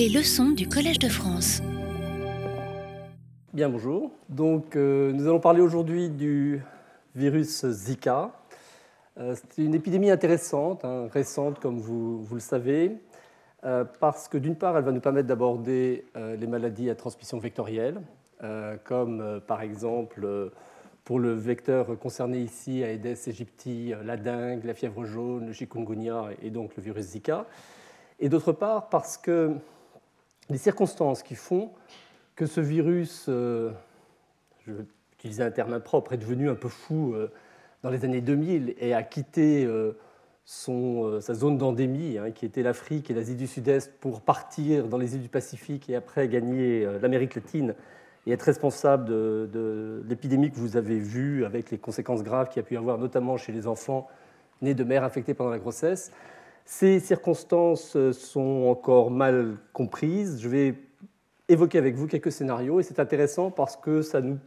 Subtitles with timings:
[0.00, 1.60] Les leçons du Collège de France.
[3.52, 4.10] Bien, bonjour.
[4.30, 6.62] Donc, euh, nous allons parler aujourd'hui du
[7.14, 8.30] virus Zika.
[9.18, 12.96] Euh, c'est une épidémie intéressante, hein, récente comme vous, vous le savez,
[13.64, 18.00] euh, parce que d'une part, elle va nous permettre d'aborder les maladies à transmission vectorielle,
[18.84, 20.50] comme par exemple
[21.04, 26.48] pour le vecteur concerné ici, Aedes aegypti, la dengue, la fièvre jaune, le chikungunya et
[26.48, 27.44] donc le virus Zika.
[28.18, 29.56] Et d'autre part, parce que
[30.50, 31.70] les circonstances qui font
[32.36, 33.70] que ce virus, euh,
[34.66, 37.28] je vais utiliser un terme impropre, est devenu un peu fou euh,
[37.82, 39.92] dans les années 2000 et a quitté euh,
[40.44, 44.98] son, sa zone d'endémie, hein, qui était l'Afrique et l'Asie du Sud-Est, pour partir dans
[44.98, 47.74] les îles du Pacifique et après gagner l'Amérique latine
[48.26, 52.62] et être responsable de, l'épidémie que vous avez vue avec les conséquences graves qu'il a
[52.62, 54.08] pu y avoir, notamment chez les enfants
[54.60, 56.12] nés de mères infectées pendant la grossesse.
[56.72, 60.40] Ces circonstances sont encore mal comprises.
[60.40, 60.76] Je vais
[61.48, 64.38] évoquer avec vous quelques scénarios et c'est intéressant parce que ça nous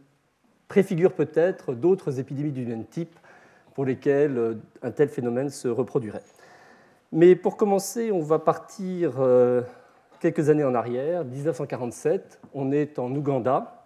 [0.66, 3.14] préfigure peut-être d'autres épidémies du même type
[3.74, 6.22] pour lesquelles un tel phénomène se reproduirait.
[7.12, 9.60] Mais pour commencer, on va partir euh,
[10.18, 12.40] quelques années en arrière, 1947.
[12.54, 13.84] On est en Ouganda,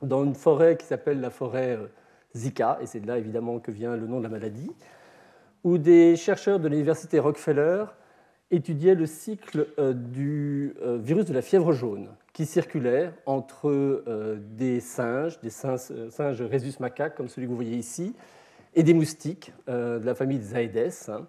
[0.00, 1.88] dans une forêt qui s'appelle la forêt euh,
[2.36, 4.70] Zika, et c'est de là évidemment que vient le nom de la maladie,
[5.64, 7.84] où des chercheurs de l'université Rockefeller
[8.50, 14.04] étudiaient le cycle euh, du virus de la fièvre jaune, qui circulait entre
[14.56, 18.14] des singes, des singes, singes rhesus macaques, comme celui que vous voyez ici,
[18.74, 20.92] et des moustiques de la famille des Aedes.
[21.08, 21.26] Hein.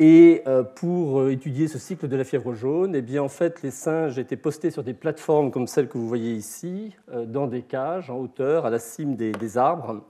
[0.00, 3.62] Et euh, pour euh, étudier ce cycle de la fièvre jaune, eh bien, en fait,
[3.62, 7.48] les singes étaient postés sur des plateformes comme celles que vous voyez ici, euh, dans
[7.48, 10.04] des cages en hauteur, à la cime des, arbres,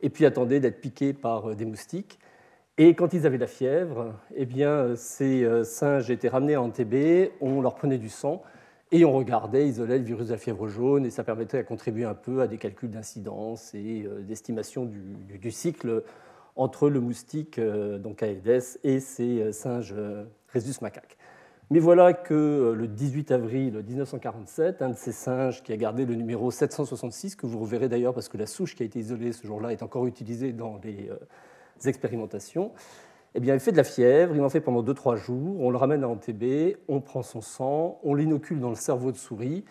[0.00, 2.18] et puis attendaient d'être piqués par des moustiques.
[2.78, 7.62] Et quand ils avaient la fièvre, eh bien, ces singes étaient ramenés en TB, on
[7.62, 8.42] leur prenait du sang
[8.92, 12.04] et on regardait, isolait le virus de la fièvre jaune, et ça permettait de contribuer
[12.04, 16.04] un peu à des calculs d'incidence et d'estimation du, cycle
[16.56, 21.16] entre le moustique, euh, donc Aedes, et ces euh, singes euh, rhesus macaques.
[21.70, 26.14] Mais voilà que le 18 avril 1947, un de ces singes qui a gardé le
[26.14, 29.44] numéro 766, que vous reverrez d'ailleurs parce que la souche qui a été isolée ce
[29.46, 31.10] jour-là est encore utilisée dans les
[31.84, 32.72] expérimentations,
[33.34, 35.76] eh bien, il fait de la fièvre, il en fait pendant 2-3 jours, on le
[35.76, 39.64] ramène à Antébé, on prend son sang, on l'inocule dans le cerveau de souris,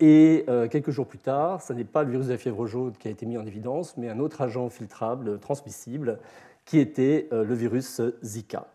[0.00, 3.08] et quelques jours plus tard, ce n'est pas le virus de la fièvre jaune qui
[3.08, 6.20] a été mis en évidence, mais un autre agent filtrable, transmissible,
[6.64, 8.68] qui était le virus Zika.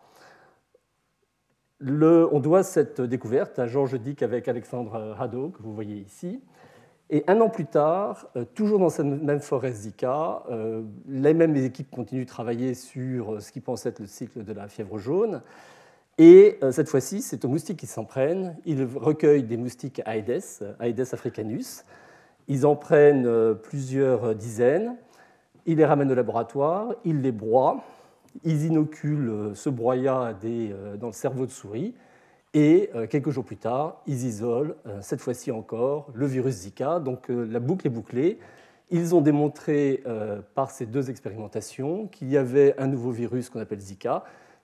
[1.79, 6.41] on doit cette découverte à Georges Dick avec Alexandre Haddo, que vous voyez ici.
[7.15, 10.41] Et un an plus tard, toujours dans cette même forêt Zika,
[11.07, 14.67] les mêmes équipes continuent de travailler sur ce qui pense être le cycle de la
[14.67, 15.43] fièvre jaune.
[16.17, 18.55] Et euh, cette fois-ci, c'est aux moustiques qui s'en prennent.
[18.65, 21.83] Ils recueillent des moustiques Aedes, Aedes africanus.
[22.47, 24.95] Ils en prennent euh, plusieurs dizaines.
[25.65, 27.81] Ils les ramènent au laboratoire, ils les broient,
[28.43, 30.33] ils inoculent euh, ce broyat
[30.99, 31.95] dans le cerveau de souris.
[32.53, 36.99] Et quelques jours plus tard, ils isolent, cette fois-ci encore, le virus Zika.
[36.99, 38.37] Donc la boucle est bouclée.
[38.91, 40.03] Ils ont démontré
[40.53, 44.23] par ces deux expérimentations qu'il y avait un nouveau virus qu'on appelle Zika,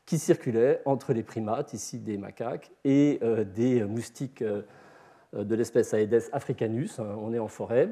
[0.09, 4.63] qui circulait entre les primates, ici des macaques, et euh, des moustiques euh,
[5.35, 7.89] de l'espèce Aedes africanus, hein, on est en forêt.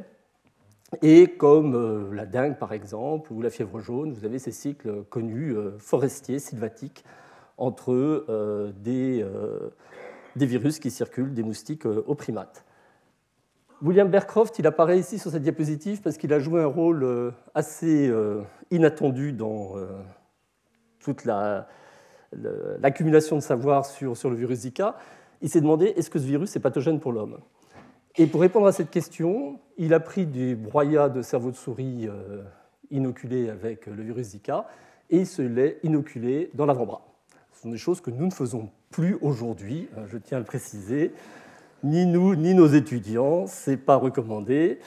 [1.04, 5.04] Et comme euh, la dengue, par exemple, ou la fièvre jaune, vous avez ces cycles
[5.12, 7.06] connus forestiers, sylvatiques,
[7.58, 9.26] entre des,
[10.36, 12.64] des, virus qui circulent, des moustiques aux primates.
[13.82, 18.12] William Bearcroft, il apparaît ici sur cette diapositive parce qu'il a joué un rôle assez
[18.72, 19.74] inattendu dans
[21.00, 21.68] toute la,
[22.34, 24.96] l'accumulation de savoir sur, sur le virus Zika,
[25.42, 27.40] il s'est demandé est-ce que ce virus est pathogène pour l'homme?
[28.18, 32.08] Et pour répondre à cette question, il a pris des broyats de cerveau de souris
[32.08, 32.44] euh,
[32.90, 34.68] inoculés avec le virus Zika
[35.10, 37.07] et il se l'est inoculé dans l'avant-bras.
[37.58, 40.46] Ce sont des choses que nous ne faisons plus aujourd'hui, hein, je tiens à le
[40.46, 41.12] préciser.
[41.84, 44.78] Ni nous, ni nos étudiants, ce n'est pas recommandé.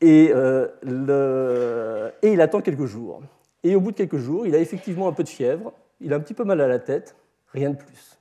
[0.00, 3.22] Et, euh, et il attend quelques jours.
[3.62, 6.16] Et au bout de quelques jours, il a effectivement un peu de fièvre, il a
[6.16, 7.14] un petit peu mal à la tête,
[7.52, 8.18] rien de plus.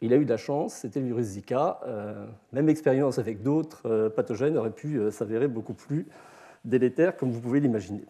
[0.00, 1.80] il a eu de la chance, c'était le virus Zika.
[1.88, 6.06] Euh, même expérience avec d'autres euh, pathogènes aurait pu s'avérer beaucoup plus
[6.64, 8.04] délétère, comme vous pouvez l'imaginer.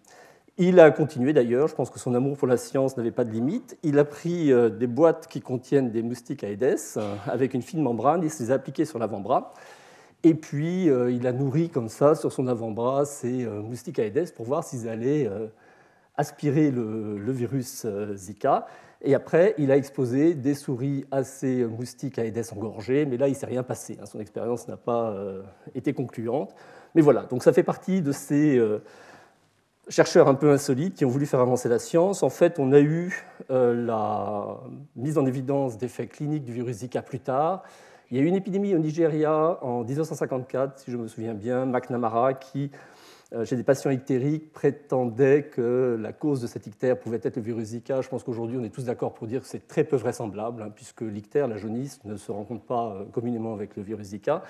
[0.57, 3.33] Il a continué d'ailleurs, je pense que son amour pour la science n'avait pas de
[3.33, 3.77] limite.
[3.83, 6.97] Il a pris des boîtes qui contiennent des moustiques Aedes
[7.27, 9.53] avec une fine membrane, il se les a appliquées sur l'avant-bras.
[10.23, 14.63] Et puis, il a nourri comme ça sur son avant-bras ces moustiques Aedes pour voir
[14.63, 15.29] s'ils allaient
[16.17, 17.85] aspiré le, virus
[18.15, 18.69] Zika.
[19.03, 23.33] Et après, il a exposé des souris assez moustiques à Aedes engorgées, mais là, il
[23.33, 23.99] ne s'est rien passé.
[24.01, 24.07] Hein.
[24.07, 25.17] Son expérience n'a pas
[25.75, 26.55] été concluante.
[26.95, 28.61] Mais voilà, donc ça fait partie de ces
[29.89, 32.23] chercheurs un peu insolites qui ont voulu faire avancer la science.
[32.23, 34.59] En fait, on a eu la
[34.97, 37.63] mise en évidence d'effets cliniques du virus Zika plus tard,
[38.11, 41.65] il y a eu une épidémie au Nigeria en 1954, si je me souviens bien,
[41.65, 42.71] McNamara, qui,
[43.33, 47.43] euh, chez des patients ictériques, prétendait que la cause de cet ictère pouvait être le
[47.43, 48.03] virus Zika.
[48.03, 50.71] Je pense qu'aujourd'hui, on est tous d'accord pour dire que c'est très peu vraisemblable, hein,
[50.75, 54.43] puisque l'ictère, la jaunisse, ne se rencontre pas euh, communément avec le virus Zika.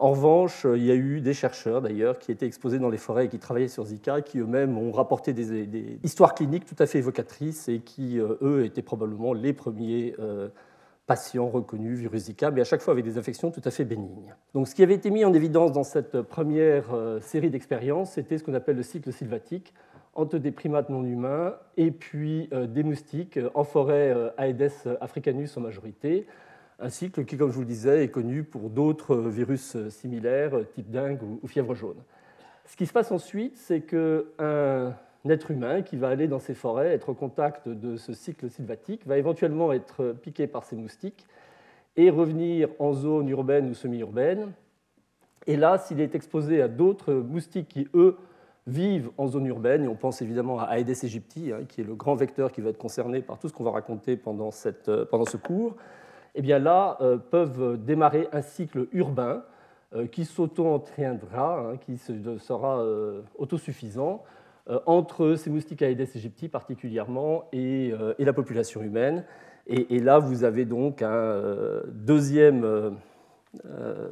[0.00, 3.26] En revanche, il y a eu des chercheurs d'ailleurs qui étaient exposés dans les forêts
[3.26, 6.98] et qui travaillaient sur Zika, qui eux-mêmes ont rapporté des, histoires cliniques tout à fait
[6.98, 10.14] évocatrices et qui, euh, eux, étaient probablement les premiers
[11.08, 14.34] patients reconnus virus Zika, mais à chaque fois avec des infections tout à fait bénignes.
[14.54, 18.36] Donc, ce qui avait été mis en évidence dans cette première euh, série d'expériences, c'était
[18.36, 19.72] ce qu'on appelle le cycle sylvatique
[20.14, 25.56] entre des primates non humains et puis euh, des moustiques en forêt euh, Aedes africanus
[25.56, 26.26] en majorité.
[26.80, 30.90] Un cycle qui, comme je vous le disais, est connu pour d'autres virus similaires, type
[30.90, 31.96] dengue ou fièvre jaune.
[32.66, 34.94] Ce qui se passe ensuite, c'est qu'un
[35.28, 39.06] être humain qui va aller dans ces forêts, être au contact de ce cycle sylvatique,
[39.06, 41.26] va éventuellement être piqué par ces moustiques
[41.96, 44.52] et revenir en zone urbaine ou semi-urbaine.
[45.48, 48.16] Et là, s'il est exposé à d'autres moustiques qui, eux,
[48.68, 51.94] vivent en zone urbaine, et on pense évidemment à Aedes aegypti, hein, qui est le
[51.94, 55.74] grand vecteur qui va être concerné par tout ce qu'on va raconter pendant, ce cours,
[56.34, 59.42] eh bien là, euh, peuvent démarrer un cycle urbain
[59.94, 64.22] euh, qui s'auto-entraînera, hein, qui sera euh, autosuffisant,
[64.84, 69.24] entre ces moustiques Aedes aegypti particulièrement et, et, la population humaine.
[69.66, 71.40] Et, là, vous avez donc un
[71.86, 72.94] deuxième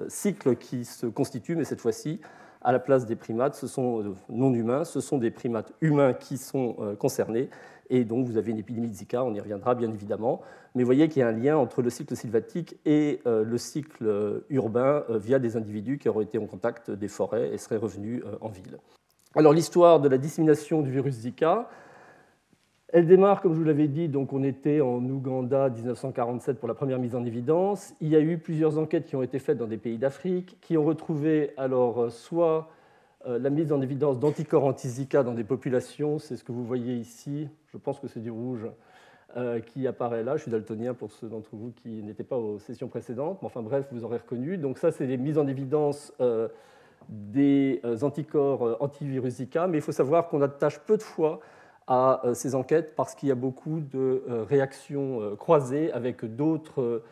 [0.09, 2.23] cycle qui se constitue, mais cette fois-ci,
[2.67, 6.37] à la place des primates, ce sont non humains, ce sont des primates humains qui
[6.37, 7.49] sont concernés.
[7.91, 10.43] Et donc, vous avez une épidémie de Zika, on y reviendra bien évidemment.
[10.75, 14.43] Mais vous voyez qu'il y a un lien entre le cycle sylvatique et le cycle
[14.51, 18.49] urbain via des individus qui auraient été en contact des forêts et seraient revenus en
[18.49, 18.79] ville.
[19.37, 21.69] Alors l'histoire de la dissémination du virus Zika,
[22.93, 26.75] elle démarre, comme je vous l'avais dit, donc on était en Ouganda 1947 pour la
[26.75, 27.95] première mise en évidence.
[28.01, 30.79] Il y a eu plusieurs enquêtes qui ont été faites dans des pays d'Afrique, qui
[30.79, 32.69] ont retrouvé alors euh, soit
[33.27, 36.95] euh, la mise en évidence d'anticorps anti-Zika dans des populations, c'est ce que vous voyez
[36.95, 38.69] ici, je pense que c'est du rouge,
[39.37, 40.37] euh, qui apparaît là.
[40.37, 43.63] Je suis daltonien pour ceux d'entre vous qui n'étaient pas aux sessions précédentes, mais enfin
[43.63, 44.59] bref, vous aurez reconnu.
[44.59, 46.13] Donc ça, c'est les mises en évidence
[47.09, 51.41] des anticorps antivirus Zika, mais il faut savoir qu'on attache peu de fois
[51.87, 57.03] à euh, ces enquêtes parce qu'il y a beaucoup de réactions croisées avec d'autres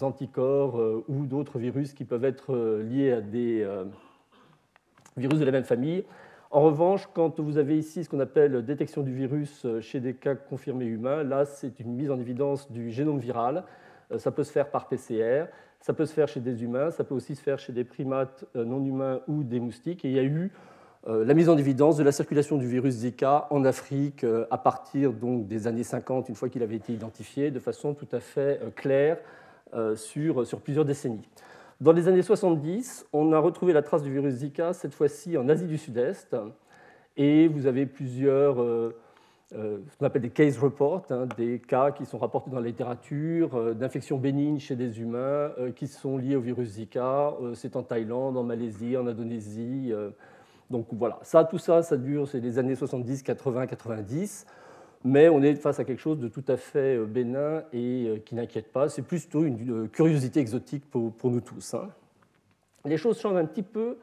[0.00, 3.66] anticorps ou d'autres virus qui peuvent être liés à des
[5.16, 6.04] virus de la même famille.
[6.50, 10.34] En revanche, quand vous avez ici ce qu'on appelle détection du virus chez des cas
[10.34, 13.64] confirmés humains, là c'est une mise en évidence du génome viral.
[14.16, 15.46] Ça peut se faire par PCR.
[15.82, 18.44] Ça peut se faire chez des humains, ça peut aussi se faire chez des primates
[18.54, 20.04] euh, non humains ou des moustiques.
[20.04, 20.48] Il y a eu euh,
[21.06, 25.12] la mise en évidence de la circulation du virus Zika en Afrique euh, à partir
[25.12, 28.60] donc, des années 50, une fois qu'il avait été identifié, de façon tout à fait
[28.76, 29.18] claire
[29.96, 31.26] sur, sur plusieurs décennies.
[31.80, 35.48] Dans les années 70, on a retrouvé la trace du virus Zika, cette fois-ci en
[35.48, 36.36] Asie du Sud-Est,
[37.16, 38.60] et vous avez plusieurs
[39.54, 42.68] euh, ce qu'on appelle des case reports, hein, des cas qui sont rapportés dans la
[42.68, 47.34] littérature euh, d'infections bénignes chez des humains euh, qui sont liés au virus Zika.
[47.54, 49.92] c'est en Thaïlande, en Malaisie, en Indonésie.
[50.72, 54.46] Donc voilà, ça, tout ça, ça dure, c'est les années 70, 80, 90.
[55.04, 58.72] Mais on est face à quelque chose de tout à fait bénin et qui n'inquiète
[58.72, 58.88] pas.
[58.88, 61.74] C'est plutôt une, curiosité exotique pour, nous tous.
[61.74, 61.88] Hein.
[62.84, 63.98] Les choses changent un petit peu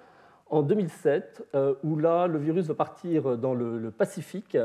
[0.49, 4.57] en 2007, où là, le virus va partir dans le Pacifique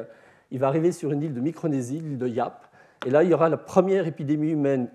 [0.55, 2.69] il va arriver sur une île de Micronésie, l'île de Yap,
[3.07, 4.89] et là, il y aura la première épidémie humaine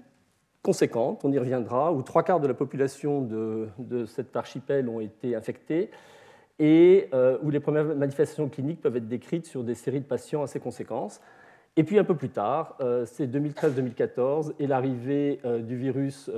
[0.62, 5.36] conséquente, on y reviendra, où trois quarts de la population de, cet archipel ont été
[5.36, 5.90] infectés,
[6.60, 10.44] et euh, où les premières manifestations cliniques peuvent être décrites sur des séries de patients
[10.44, 11.22] assez conséquentes.
[11.78, 16.30] Et puis un peu plus tard, euh, c'est 2013-2014, et l'arrivée euh, du virus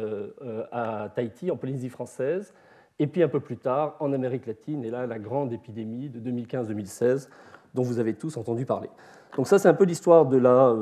[0.71, 2.53] à Tahiti, en Polynésie française,
[2.99, 6.19] et puis un peu plus tard, en Amérique latine, et là, la grande épidémie de
[6.19, 7.27] 2015-2016,
[7.73, 8.89] dont vous avez tous entendu parler.
[9.35, 10.75] Donc ça, c'est un peu l'histoire de la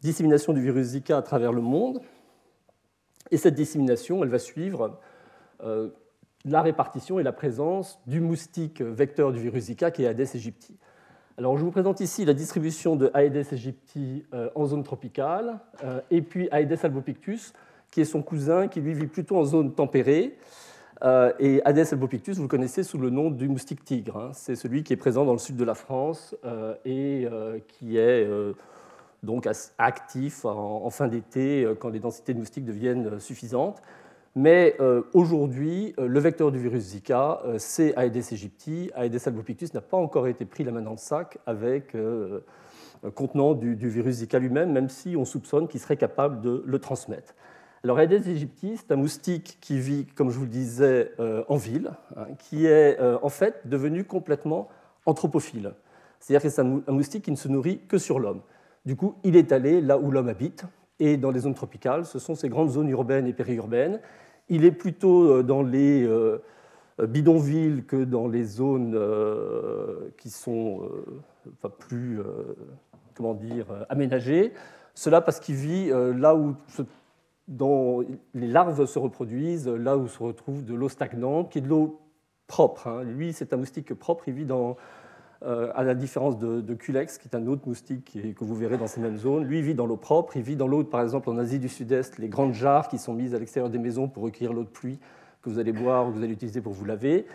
[0.00, 2.00] dissémination du virus Zika à travers le monde.
[3.30, 5.00] Et cette dissémination, elle va suivre
[6.44, 10.76] la répartition et la présence du moustique vecteur du virus Zika qui est Aedes aegypti.
[11.36, 15.58] Alors, je vous présente ici la distribution de Aedes aegypti euh, en zone tropicale,
[16.10, 17.52] et puis Aedes albopictus,
[17.90, 20.36] qui est son cousin, qui lui vit plutôt en zone tempérée.
[21.40, 24.16] et Aedes albopictus, vous le connaissez sous le nom du moustique tigre.
[24.16, 24.30] Hein.
[24.32, 26.36] C'est celui qui est présent dans le sud de la France
[26.84, 27.26] et
[27.66, 28.28] qui est
[29.24, 29.48] donc
[29.78, 33.82] actif en, fin d'été quand les densités de moustiques deviennent suffisantes.
[34.34, 34.76] Mais
[35.12, 38.90] aujourd'hui, le vecteur du virus Zika, c'est Aedes aegypti.
[38.96, 41.96] Aedes albopictus n'a pas encore été pris la main dans le sac avec
[43.14, 47.34] contenant du, virus Zika lui-même, même si on soupçonne qu'il serait capable de le transmettre.
[47.82, 51.56] Alors Aedes aegypti, c'est un moustique qui vit, comme je vous le disais, euh, en
[51.56, 54.68] ville, hein, qui est euh, en fait devenu complètement
[55.04, 55.74] anthropophile.
[56.18, 58.40] C'est-à-dire que c'est un moustique qui ne se nourrit que sur l'homme.
[58.86, 60.64] Du coup, il est allé là où l'homme habite,
[61.00, 64.00] et dans les zones tropicales, ce sont ces grandes zones urbaines et périurbaines.
[64.48, 66.08] Il est plutôt euh, dans les
[67.02, 68.96] bidonvilles que dans les zones
[70.16, 70.88] qui sont
[71.80, 72.20] plus
[73.14, 74.52] comment dire, aménagées.
[74.94, 76.54] Cela parce qu'il vit là où
[77.48, 81.68] dont les larves se reproduisent là où se retrouve de l'eau stagnante, qui est de
[81.68, 82.00] l'eau
[82.46, 82.86] propre.
[82.88, 83.02] Hein.
[83.04, 84.74] Lui, c'est un moustique propre, il vit dans, euh,
[85.42, 89.00] à la différence de, Culex, qui est un autre moustique que vous verrez dans ces
[89.00, 89.44] mêmes zones.
[89.44, 92.18] Lui, vit dans l'eau propre, il vit dans l'eau, par exemple, en Asie du Sud-Est,
[92.18, 94.98] les grandes jarres qui sont mises à l'extérieur des maisons pour recueillir l'eau de pluie
[95.42, 97.26] que vous allez boire ou que vous allez utiliser pour vous laver.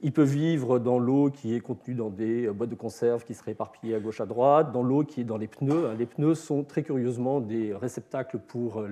[0.00, 3.52] Il peut vivre dans l'eau qui est contenue dans des boîtes de conserve qui seraient
[3.52, 5.94] éparpillées à gauche à droite, dans l'eau qui est dans les pneus.
[5.98, 8.82] Les pneus sont très curieusement des réceptacles pour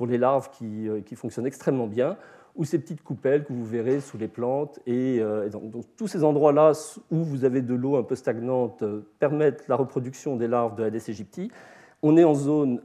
[0.00, 2.16] pour les larves euh, qui, fonctionnent extrêmement bien,
[2.60, 4.80] ou ces petites coupelles que vous verrez sous les plantes.
[4.86, 6.72] Et, euh, donc, tous ces endroits-là
[7.10, 10.84] où vous avez de l'eau un peu stagnante euh, permettent la reproduction des larves de
[10.84, 11.50] Aedes aegypti.
[12.02, 12.80] On est en zone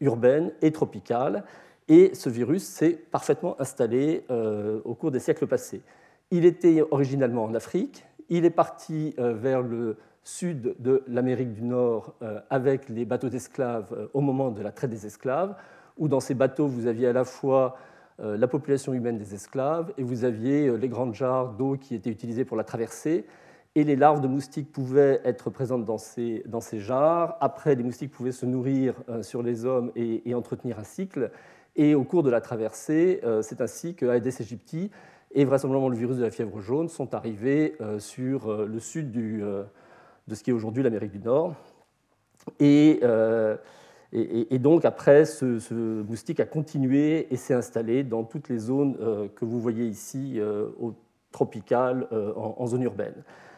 [0.00, 1.42] urbaine et tropicale,
[1.88, 4.24] et ce virus s'est parfaitement installé
[4.84, 5.82] au cours des siècles passés.
[6.30, 12.14] Il était originalement en Afrique, il est parti vers le sud de l'Amérique du Nord
[12.48, 15.56] avec les bateaux d'esclaves au moment de la traite des esclaves
[15.98, 17.78] où dans ces bateaux, vous aviez à la fois euh,
[18.18, 22.10] la population humaine des esclaves et vous aviez euh, les grandes jarres d'eau qui étaient
[22.10, 23.26] utilisées pour la traversée.
[23.74, 27.36] Et les larves de moustiques pouvaient être présentes dans ces, dans ces jarres.
[27.40, 31.32] Après, les moustiques pouvaient se nourrir euh, sur les hommes et, entretenir un cycle.
[31.74, 34.92] Et au cours de la traversée, c'est ainsi que Aedes aegypti
[35.32, 40.34] et vraisemblablement le virus de la fièvre jaune sont arrivés sur le sud du, de
[40.36, 41.56] ce qui est aujourd'hui l'Amérique du Nord.
[42.60, 43.00] Et
[44.16, 49.26] et, donc après, ce, moustique a continué et s'est installé dans toutes les zones euh,
[49.34, 50.94] que vous voyez ici, euh, au
[51.32, 53.14] tropical, euh, en, zone urbaine.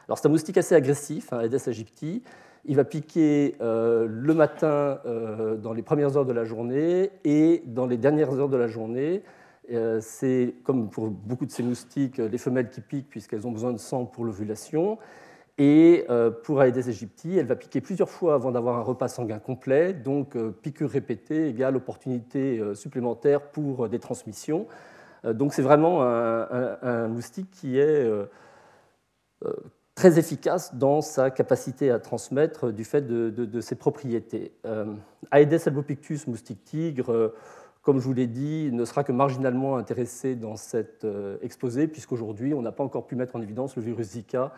[0.09, 2.23] Alors c'est un moustique assez agressif, hein, Aedes aegypti.
[2.65, 4.99] Il va piquer le matin
[5.63, 9.23] dans les premières heures de la journée et dans les dernières heures de la journée.
[10.01, 13.79] c'est comme pour beaucoup de ces moustiques, les femelles qui piquent puisqu'elles ont besoin de
[13.79, 14.99] sang pour l'ovulation.
[15.59, 19.39] Et euh, pour Aedes aegypti, elle va piquer plusieurs fois avant d'avoir un repas sanguin
[19.39, 24.67] complet, donc euh, piqûre répétée égale opportunité euh, supplémentaire pour des transmissions.
[25.25, 28.09] Donc c'est vraiment un, moustique qui est
[29.97, 34.53] très efficace dans sa capacité à transmettre du fait de, ses propriétés.
[35.33, 37.33] Aedes albopictus, moustique tigre,
[37.83, 41.05] comme je vous l'ai dit, ne sera que marginalement intéressé dans cet
[41.43, 44.53] exposé, puisqu'aujourd'hui, on n'a pas encore pu mettre en évidence le virus Zika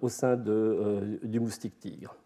[0.00, 2.16] au sein euh, du moustique tigre.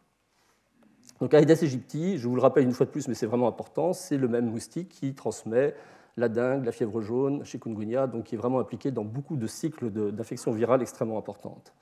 [1.21, 3.93] Donc Aedes aegypti, je vous le rappelle une fois de plus, mais c'est vraiment important,
[3.93, 5.75] c'est le même moustique qui transmet
[6.19, 9.91] la dengue, la fièvre jaune, chikungunya, donc qui est vraiment impliqué dans beaucoup de cycles
[9.91, 11.73] d'infections virales extrêmement importantes.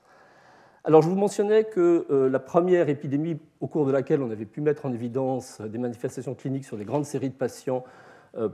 [0.83, 4.45] Alors je vous mentionnais que euh, la première épidémie au cours de laquelle on avait
[4.45, 7.83] pu mettre en évidence des manifestations cliniques sur des grandes séries de patients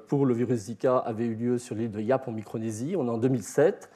[0.07, 3.09] pour le virus Zika avait eu lieu sur l'île de Yap en Micronésie, on est
[3.09, 3.89] en 2007.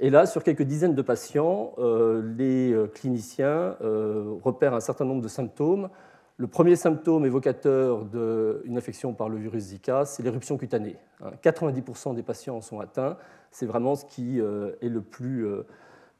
[0.00, 5.04] Et là, sur quelques dizaines de patients, euh, les euh, cliniciens euh, repèrent un certain
[5.04, 5.88] nombre de symptômes.
[6.36, 10.96] Le premier symptôme évocateur d'une infection par le virus Zika, c'est l'éruption cutanée.
[11.42, 12.14] 90% hein.
[12.14, 13.16] des patients en sont atteints.
[13.50, 15.48] C'est vraiment ce qui est le plus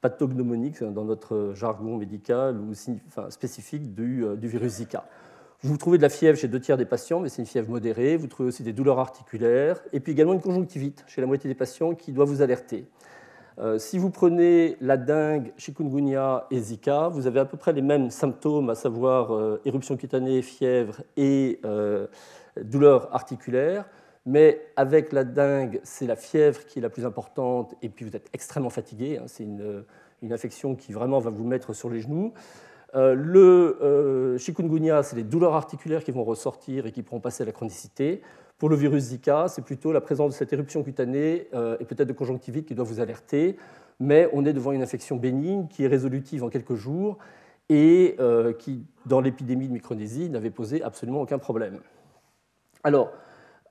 [0.00, 2.72] pathognomonique dans notre jargon médical ou
[3.30, 5.04] spécifique du, virus Zika.
[5.62, 8.16] Vous trouvez de la fièvre chez deux tiers des patients, mais c'est une fièvre modérée.
[8.16, 11.54] Vous trouvez aussi des douleurs articulaires et puis également une conjonctivite chez la moitié des
[11.54, 12.88] patients qui doit vous alerter.
[13.60, 17.82] Euh, si vous prenez la dengue, chikungunya et Zika, vous avez à peu près les
[17.82, 22.06] mêmes symptômes, à savoir euh, éruption cutanée, fièvre et euh,
[22.62, 23.88] douleurs articulaires.
[24.26, 28.14] Mais avec la dengue, c'est la fièvre qui est la plus importante et puis vous
[28.14, 29.18] êtes extrêmement fatigué.
[29.18, 29.24] Hein.
[29.26, 29.84] c'est une,
[30.22, 32.34] une, infection qui vraiment va vous mettre sur les genoux.
[32.94, 37.52] le chikungunya, c'est les douleurs articulaires qui vont ressortir et qui pourront passer à la
[37.52, 38.20] chronicité.
[38.58, 42.08] Pour le virus Zika, c'est plutôt la présence de cette éruption cutanée euh, et peut-être
[42.08, 43.56] de conjonctivite qui doit vous alerter,
[44.00, 47.18] mais on est devant une infection bénigne qui est résolutive en quelques jours
[47.68, 51.78] et euh, qui, dans l'épidémie de Micronésie, n'avait posé absolument aucun problème.
[52.82, 53.12] Alors,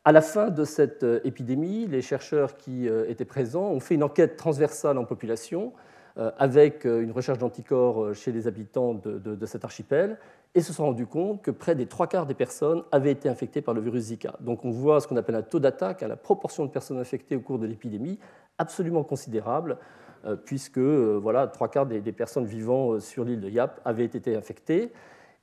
[0.06, 4.38] À la fin de cette épidémie, les chercheurs qui étaient présents ont fait une enquête
[4.38, 5.74] transversale en population
[6.16, 10.18] avec une recherche d'anticorps chez les habitants de, de, cet archipel
[10.56, 13.62] et se sont rendus compte que près des trois quarts des personnes avaient été infectées
[13.62, 14.36] par le virus Zika.
[14.40, 17.36] Donc on voit ce qu'on appelle un taux d'attaque, à la proportion de personnes infectées
[17.36, 18.18] au cours de l'épidémie,
[18.58, 19.78] absolument considérable,
[20.26, 24.06] euh, puisque euh, voilà, trois quarts des, personnes vivant euh, sur l'île de Yap avaient
[24.06, 24.92] été infectées.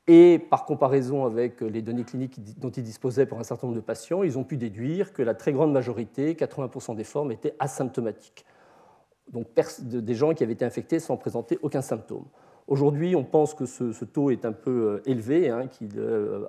[0.06, 3.84] Et par comparaison avec les données cliniques dont ils disposaient pour un certain nombre de
[3.84, 8.44] patients, ils ont pu déduire que la très grande majorité, 80% des formes, étaient asymptomatiques.
[9.32, 9.46] Donc
[9.80, 12.24] des gens qui avaient été infectés sans présenter aucun symptôme.
[12.66, 15.68] Aujourd'hui, on pense que ce, taux est un peu élevé, hein,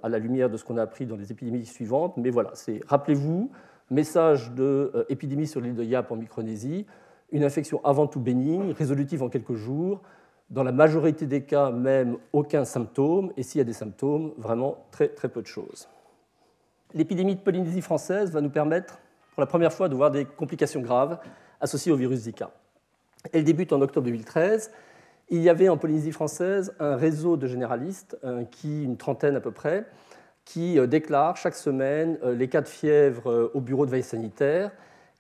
[0.02, 2.16] à la lumière de ce qu'on a appris dans les épidémies suivantes.
[2.16, 2.54] Mais voilà,
[2.88, 3.52] rappelez-vous,
[3.92, 6.86] message de épidémie sur l'île de Yap en Micronésie,
[7.32, 10.02] une infection avant tout bénigne, résolutive en quelques jours,
[10.50, 14.86] dans la majorité des cas même aucun symptôme, et s'il y a des symptômes, vraiment
[14.92, 15.90] très très peu de choses.
[16.94, 19.00] L'épidémie de Polynésie française va nous permettre
[19.34, 21.20] pour la première fois de voir des complications graves
[21.60, 22.52] associées au virus Zika.
[23.34, 24.72] Elle débute en octobre 2013.
[25.30, 28.18] Il y avait en Polynésie française un réseau de généralistes,
[28.52, 29.86] qui, une trentaine à peu près,
[30.46, 34.04] qui euh, déclarent chaque semaine euh, les cas de fièvre euh, au bureau de veille
[34.04, 34.72] sanitaire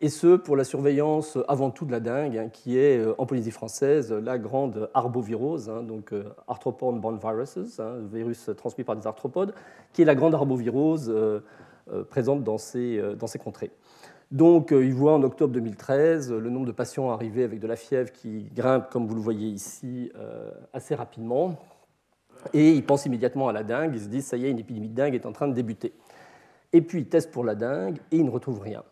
[0.01, 3.25] et ce pour la surveillance avant tout de la dengue, hein, qui est euh, en
[3.25, 9.07] Polynésie française la grande arbovirose, hein, donc euh, arthropode-borne viruses, hein, virus transmis par des
[9.07, 9.53] arthropodes,
[9.93, 11.39] qui est la grande arbovirose euh,
[12.09, 13.71] présente dans dans ces contrées.
[14.31, 18.11] Donc, il voit en octobre 2013 le nombre de patients arrivés avec de la fièvre
[18.11, 20.11] qui grimpe, comme vous le voyez ici,
[20.73, 21.57] assez rapidement.
[22.53, 23.91] Et il pense immédiatement à la dengue.
[23.93, 25.93] Il se dit, ça y est, une épidémie de dengue est en train de débuter.
[26.73, 28.83] Et puis, il teste pour la dengue et il ne retrouve rien.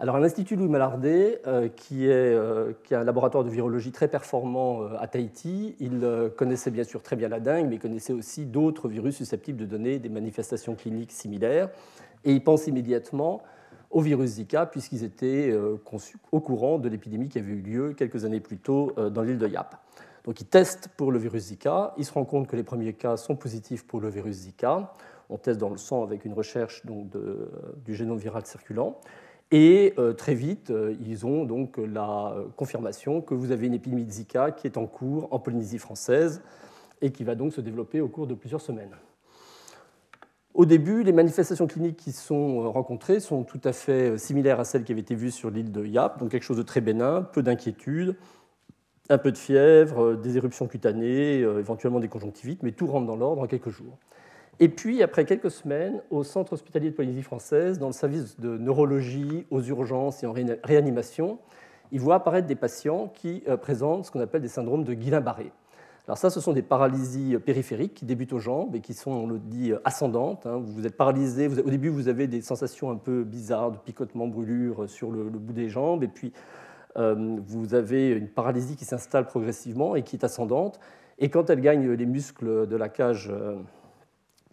[0.00, 4.06] Alors, à l'Institut Louis Malardé, euh, qui, est, euh, qui, un laboratoire de virologie très
[4.06, 8.12] performant euh, à Tahiti, il connaissait bien sûr très bien la dengue, mais il connaissait
[8.12, 11.68] aussi d'autres virus susceptibles de donner des manifestations cliniques similaires.
[12.24, 13.42] Et il pense immédiatement
[13.90, 15.54] au virus Zika, puisqu'ils étaient
[16.32, 19.48] au courant de l'épidémie qui avait eu lieu quelques années plus tôt dans l'île de
[19.48, 19.76] Yap.
[20.24, 21.94] Donc, il teste pour le virus Zika.
[21.96, 24.92] Il se rend compte que les premiers cas sont positifs pour le virus Zika.
[25.30, 27.06] On teste dans le sang avec une recherche donc,
[27.84, 28.98] du génome viral circulant.
[29.50, 34.04] Et euh, très vite, euh, ils ont donc la confirmation que vous avez une épidémie
[34.04, 36.42] de Zika qui est en cours en Polynésie française
[37.00, 38.94] et qui va donc se développer au cours de plusieurs semaines.
[40.58, 44.64] Au début, les manifestations cliniques qui sont euh, rencontrées sont tout à fait similaires à
[44.64, 47.22] celles qui avaient été vues sur l'île de Yap, donc quelque chose de très bénin,
[47.22, 48.16] peu d'inquiétude,
[49.08, 53.40] un peu de fièvre, des éruptions cutanées, éventuellement des conjonctivites, mais tout rentre dans l'ordre
[53.40, 53.98] en quelques jours.
[54.58, 58.58] Et puis, après quelques semaines, au Centre hospitalier de Polynésie française, dans le service de
[58.58, 61.38] neurologie, aux urgences et en réanimation,
[61.92, 65.52] il voit apparaître des patients qui euh, présentent ce qu'on appelle des syndromes de Guillain-Barré.
[66.08, 69.26] Alors ça, ce sont des paralysies périphériques qui débutent aux jambes et qui sont, on
[69.26, 70.46] le dit, ascendantes.
[70.46, 70.56] Hein.
[70.56, 74.88] Vous êtes paralysé, au début, vous avez des sensations un peu bizarres de picotement, brûlure
[74.88, 76.32] sur le, bout des jambes, et puis
[76.96, 80.80] euh, vous avez une paralysie qui s'installe progressivement et qui est ascendante.
[81.18, 83.56] Et quand elle gagne les muscles de la cage euh,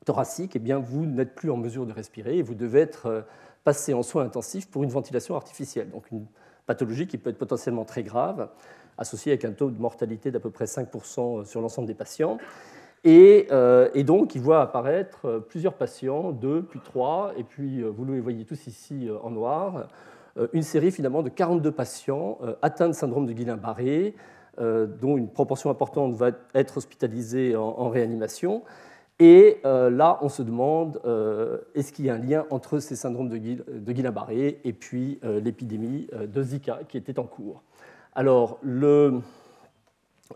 [0.03, 3.21] thoracique, eh bien, vous n'êtes plus en mesure de respirer et vous devez être euh,
[3.63, 5.89] passé en soins intensifs pour une ventilation artificielle.
[5.89, 6.25] Donc une
[6.65, 8.49] pathologie qui peut être potentiellement très grave,
[8.97, 12.37] associée avec un taux de mortalité d'à peu près 5% sur l'ensemble des patients.
[13.03, 18.05] Et, euh, donc, il voit apparaître euh, plusieurs patients, deux, puis trois, et puis vous
[18.05, 19.87] les voyez tous ici en noir,
[20.51, 24.15] une série finalement de 42 patients atteints de syndrome de Guillain-Barré,
[24.57, 28.63] dont une proportion importante va être hospitalisée en réanimation.
[29.19, 32.97] Et euh, là, on se demande, euh, est-ce qu'il y a un lien entre ces
[32.97, 37.63] syndromes de, Guillain-Barré et puis euh, l'épidémie de Zika qui était en cours
[38.15, 39.19] Alors, le...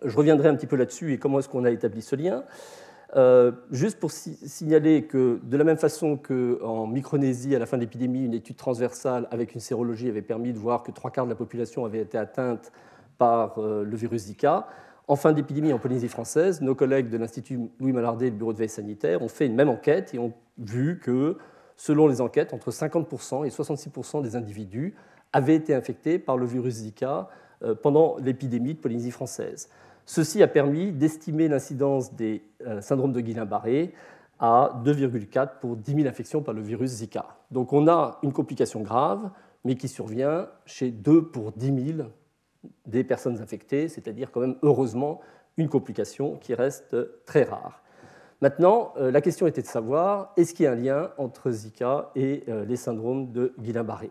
[0.03, 2.43] je reviendrai un petit peu là-dessus et comment est-ce qu'on a établi ce lien.
[3.71, 8.25] juste pour signaler que, de la même façon qu'en Micronésie, à la fin de l'épidémie,
[8.25, 11.35] une étude transversale avec une sérologie avait permis de voir que trois quarts de la
[11.35, 12.71] population avait été atteinte
[13.17, 14.67] par le virus Zika,
[15.09, 18.53] en fin d'épidémie en Polynésie française, nos collègues de l'Institut Louis Malardé et du Bureau
[18.53, 21.35] de veille sanitaire ont fait une même enquête et ont vu que,
[21.77, 24.93] selon les enquêtes, entre 50% et 66% des individus
[25.33, 27.23] avaient été infectés par le virus Zika euh,
[27.81, 29.69] pendant l'épidémie de Polynésie française.
[30.09, 33.93] Ceci a permis d'estimer l'incidence des euh, syndromes de Guillain-Barré
[34.39, 37.27] à 2,4 pour 10 000 infections par le virus Zika.
[37.51, 39.29] Donc on a une complication grave,
[39.63, 42.09] mais qui survient chez 2 pour 10 000
[42.87, 45.19] des personnes infectées, c'est-à-dire quand même heureusement
[45.57, 46.95] une complication qui reste
[47.27, 47.83] très rare.
[48.41, 52.09] Maintenant, euh, la question était de savoir est-ce qu'il y a un lien entre Zika
[52.15, 54.09] et euh, les syndromes de Guillain-Barré?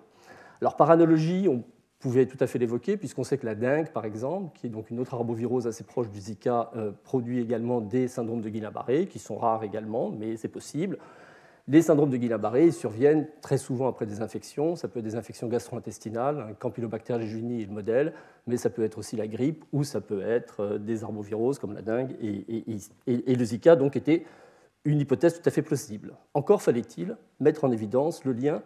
[0.61, 1.65] Alors, par analogie, on
[1.99, 4.91] pouvait tout à fait l'évoquer, puisqu'on sait que la dengue, par exemple, qui est donc
[4.91, 9.19] une autre arbovirose assez proche du Zika, euh, produit également des syndromes de Guillain-Barré, qui
[9.19, 10.99] sont rares également, mais c'est possible.
[11.71, 14.75] Les syndromes de Guillain-Barré surviennent très souvent après des infections.
[14.75, 18.15] Ça peut être des infections gastro-intestinales, un Campylobacter jejuni est le modèle,
[18.47, 21.75] mais ça peut être aussi la grippe ou ça peut être euh, des arboviroses comme
[21.75, 22.17] la dengue.
[22.23, 24.25] Et, le Zika donc était
[24.87, 26.15] une hypothèse tout à fait plausible.
[26.33, 28.63] Encore fallait-il mettre en évidence le lien,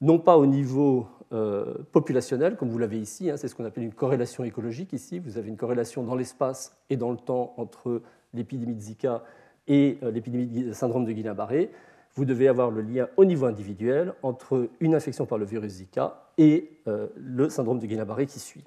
[0.00, 3.84] non pas au niveau euh, populationnel, comme vous l'avez ici, hein, c'est ce qu'on appelle
[3.84, 5.18] une corrélation écologique ici.
[5.18, 8.02] Vous avez une corrélation dans l'espace et dans le temps entre
[8.32, 9.24] l'épidémie de Zika
[9.66, 11.70] et euh, l'épidémie de syndrome de Guillain-Barré
[12.16, 16.28] vous devez avoir le lien au niveau individuel entre une infection par le virus Zika
[16.38, 18.64] et euh, le syndrome de Guillain-Barré qui suit.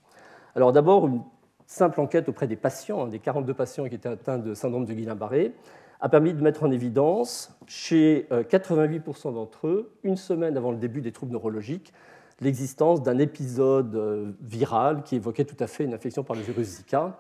[0.55, 1.21] Alors d'abord, une
[1.65, 4.93] simple enquête auprès des patients, hein, des 42 patients qui étaient atteints de syndrome de
[4.93, 5.53] Guillain-Barré,
[5.99, 10.77] a permis de mettre en évidence chez 88% euh, d'entre eux, une semaine avant le
[10.77, 11.93] début des troubles neurologiques,
[12.39, 16.67] l'existence d'un épisode euh, viral qui évoquait tout à fait une infection par le virus
[16.67, 17.17] Zika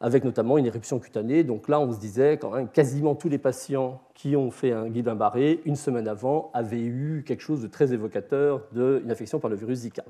[0.00, 1.42] avec notamment une éruption cutanée.
[1.42, 5.62] Donc là, on se disait quand quasiment tous les patients qui ont fait un Guillain-Barré
[5.64, 9.80] une semaine avant avaient eu quelque chose de très évocateur d'une infection par le virus
[9.80, 10.04] Zika.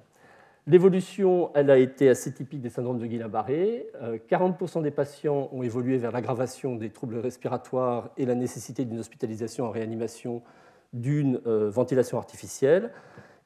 [0.69, 3.87] L'évolution, elle a été assez typique des syndromes de Guillain-Barré.
[4.29, 8.99] 40% euh, des patients ont évolué vers l'aggravation des troubles respiratoires et la nécessité d'une
[8.99, 10.43] hospitalisation en réanimation
[10.93, 12.91] d'une euh, ventilation artificielle.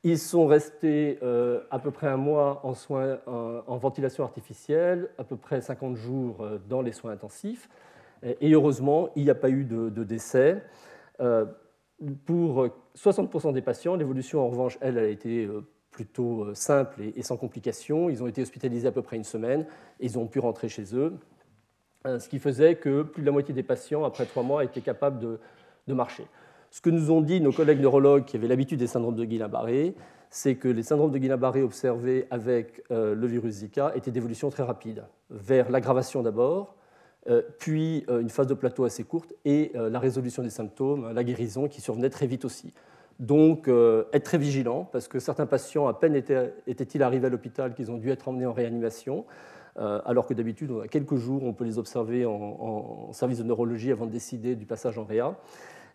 [0.03, 5.25] Ils sont restés euh, à peu près un mois en, soins, en, ventilation artificielle, à
[5.25, 7.69] peu près 50 jours dans les soins intensifs.
[8.23, 10.63] Et heureusement, il n'y a pas eu de, décès.
[11.21, 11.45] Euh,
[12.25, 15.47] pour 60% des patients, l'évolution, en revanche, elle, a été
[15.91, 18.11] plutôt simple et, sans complications.
[18.11, 19.67] Ils ont été hospitalisés à peu près une semaine
[19.99, 21.15] et ils ont pu rentrer chez eux.
[22.05, 25.19] Ce qui faisait que plus de la moitié des patients, après trois mois, étaient capables
[25.19, 26.27] de marcher.
[26.71, 29.95] Ce que nous ont dit nos collègues neurologues qui avaient l'habitude des syndromes de Guillain-Barré,
[30.31, 34.63] c'est que les syndromes de Guillain-Barré observés avec euh, le virus Zika étaient d'évolution très
[34.63, 36.77] rapide, vers l'aggravation d'abord,
[37.29, 41.25] euh, puis euh, une phase de plateau assez courte et la résolution des symptômes, la
[41.25, 42.73] guérison qui survenait très vite aussi.
[43.21, 47.91] Donc, être très vigilant, parce que certains patients, à peine étaient-ils arrivés à l'hôpital qu'ils
[47.91, 49.27] ont dû être emmenés en réanimation,
[49.77, 53.93] alors que d'habitude, on a quelques jours, on peut les observer en, service de neurologie
[53.93, 55.37] avant de décider du passage en réa.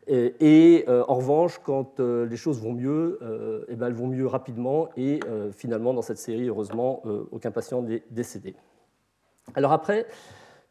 [0.07, 4.07] Et, euh, en revanche, quand euh, les choses vont mieux, euh, eh ben, elles vont
[4.07, 4.89] mieux rapidement.
[4.97, 5.19] Et
[5.51, 8.55] finalement, dans cette série, heureusement, aucun patient n'est décédé.
[9.53, 10.05] Alors après,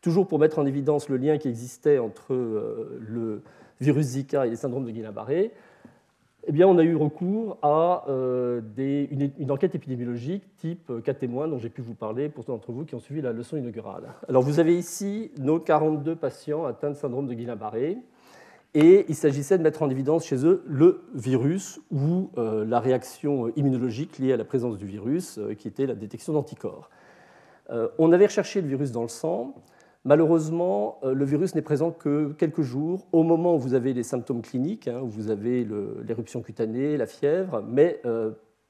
[0.01, 3.43] toujours pour mettre en évidence le lien qui existait entre le
[3.81, 5.53] virus Zika et les syndromes de Guillain-Barré,
[6.47, 11.59] eh bien, on a eu recours à une, une, enquête épidémiologique type cas témoin dont
[11.59, 14.15] j'ai pu vous parler pour ceux d'entre vous qui ont suivi la leçon inaugurale.
[14.29, 17.99] Alors, vous avez ici nos 42 patients atteints de syndrome de Guillain-Barré.
[18.75, 23.53] Et il s'agissait de mettre en évidence chez eux le virus ou euh, la réaction
[23.55, 26.91] immunologique liée à la présence du virus, euh, qui était la détection d'anticorps.
[27.71, 29.55] Euh, on avait recherché le virus dans le sang.
[30.05, 34.43] Malheureusement, le virus n'est présent que quelques jours, au moment où vous avez les symptômes
[34.43, 35.67] cliniques, hein, où vous avez
[36.07, 38.03] l'éruption cutanée, la fièvre, mais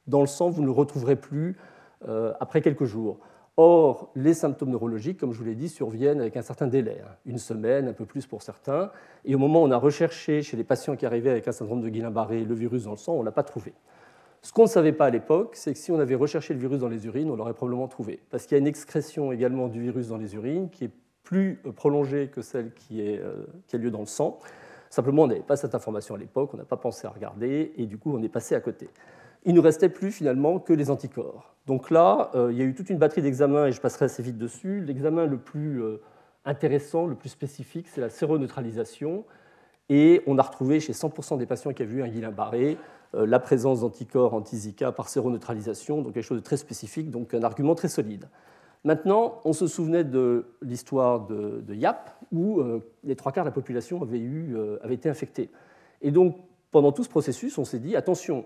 [0.07, 1.57] dans le sang, vous ne le retrouverez plus
[2.39, 3.19] après quelques jours.
[3.57, 7.11] Or, les symptômes neurologiques, comme je vous l'ai dit, surviennent avec un certain délai, hein.
[7.25, 8.91] une semaine, un peu plus pour certains.
[9.25, 11.81] Et au moment où on a recherché chez les patients qui arrivaient avec un syndrome
[11.81, 13.73] de Guillain-Barré le virus dans le sang, on ne l'a pas trouvé.
[14.43, 16.81] Ce qu'on ne savait pas à l'époque, c'est que si on avait recherché le virus
[16.81, 18.21] dans les urines, on l'aurait probablement trouvé.
[18.29, 20.91] Parce qu'il y a une excrétion également du virus dans les urines qui est
[21.25, 24.39] plus prolongée que celle euh, qui a lieu dans le sang.
[24.91, 27.87] Simplement, on n'avait pas cette information à l'époque, on n'a pas pensé à regarder, et
[27.87, 28.89] du coup, on est passé à côté
[29.45, 31.55] il ne nous restait plus finalement que les anticorps.
[31.67, 34.23] Donc là, euh, il y a eu toute une batterie d'examens, et je passerai assez
[34.23, 34.81] vite dessus.
[34.81, 36.01] L'examen le plus euh,
[36.45, 39.25] intéressant, le plus spécifique, c'est la séroneutralisation.
[39.91, 42.79] Et on a retrouvé chez 100% des patients qui avaient eu un Guillain-Barré
[43.17, 47.77] la présence d'anticorps anti-Zika par séroneutralisation, donc quelque chose de très spécifique, donc un argument
[47.77, 48.25] très solide.
[48.85, 52.63] Maintenant, on se souvenait de l'histoire de, YAP, où
[53.03, 55.51] les trois quarts de la population avaient, eu, avaient été infectés.
[56.03, 56.37] Et donc,
[56.71, 58.45] pendant tout ce processus, on s'est dit, attention,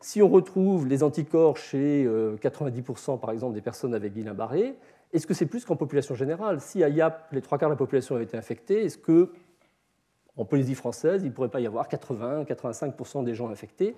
[0.00, 4.76] si on retrouve les anticorps chez 90% euh, par exemple des personnes avec Guillain-Barré,
[5.12, 6.60] est-ce que c'est plus qu'en population générale?
[6.60, 9.32] Si à YAP, les trois quarts de la population avaient été infectés, est-ce que
[10.36, 13.94] en Polynésie française, il ne pourrait pas y avoir 80-85% des gens infectés?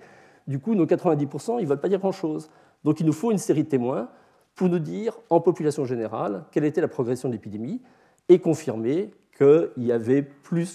[0.47, 2.49] Du coup, nos 90%, ils ne veulent pas dire grand-chose.
[2.83, 4.09] Donc il nous faut une série de témoins
[4.55, 7.81] pour nous dire, en population générale, quelle était la progression de l'épidémie
[8.29, 10.27] et confirmer qu'il y avait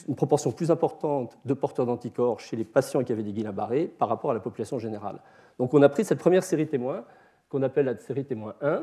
[0.06, 4.08] une proportion plus importante de porteurs d'anticorps chez les patients qui avaient des Guillain-Barré par
[4.08, 5.20] rapport à la population générale.
[5.58, 7.04] Donc on a pris cette première série témoins,
[7.48, 8.82] qu'on appelle la série témoin 1,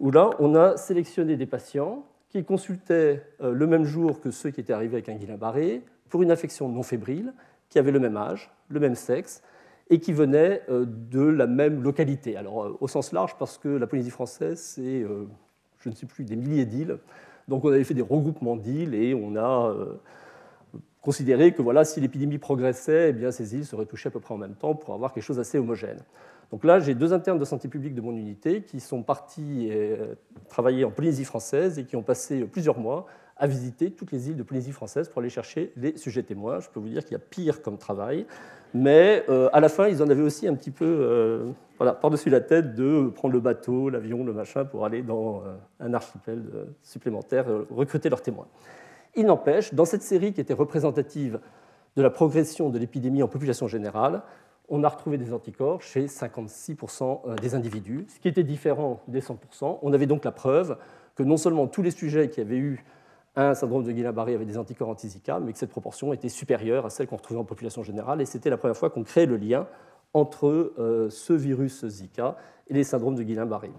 [0.00, 4.50] où là on a sélectionné des patients qui consultaient euh, le même jour que ceux
[4.50, 7.32] qui étaient arrivés avec un Guillain-Barré pour une infection non fébrile,
[7.68, 9.42] qui avait le même âge, le même sexe,
[9.88, 12.36] et qui venaient euh, de la même localité.
[12.36, 15.04] Alors euh, au sens large, parce que la Polynésie française, c'est,
[15.78, 16.98] je ne sais plus, des milliers d'îles.
[17.48, 20.00] Donc on avait fait des regroupements d'îles et on a euh,
[21.00, 24.34] considérer que voilà, si l'épidémie progressait, eh bien, ces îles seraient touchées à peu près
[24.34, 25.98] en même temps pour avoir quelque chose d'assez homogène.
[26.50, 30.14] Donc là, j'ai deux internes de santé publique de mon unité qui sont partis euh,
[30.48, 34.36] travailler en Polynésie française et qui ont passé plusieurs mois à visiter toutes les îles
[34.36, 36.60] de Polynésie française pour aller chercher les sujets témoins.
[36.60, 38.26] Je peux vous dire qu'il y a pire comme travail,
[38.76, 41.46] mais euh, à la fin, ils en avaient aussi un petit peu euh,
[41.78, 45.42] voilà, par-dessus la tête de prendre le bateau, l'avion, le machin pour aller dans
[45.80, 46.42] un archipel
[46.82, 48.46] supplémentaire, recruter leurs témoins.
[49.14, 51.40] Il n'empêche, dans cette série qui était représentative
[51.96, 54.22] de la progression de l'épidémie en population générale,
[54.68, 59.20] on a retrouvé des anticorps chez 56% euh, des individus, ce qui était différent des
[59.20, 59.78] 100%.
[59.82, 60.76] On avait donc la preuve
[61.14, 62.84] que non seulement tous les sujets qui avaient eu
[63.36, 66.90] un syndrome de Guillain-Barré avaient des anticorps anti-Zika, mais que cette proportion était supérieure à
[66.90, 68.20] celle qu'on retrouvait en population générale.
[68.20, 69.66] Et c'était la première fois qu'on créait le lien
[70.14, 72.36] entre euh, ce virus Zika
[72.68, 73.70] et les syndromes de Guillain-Barré.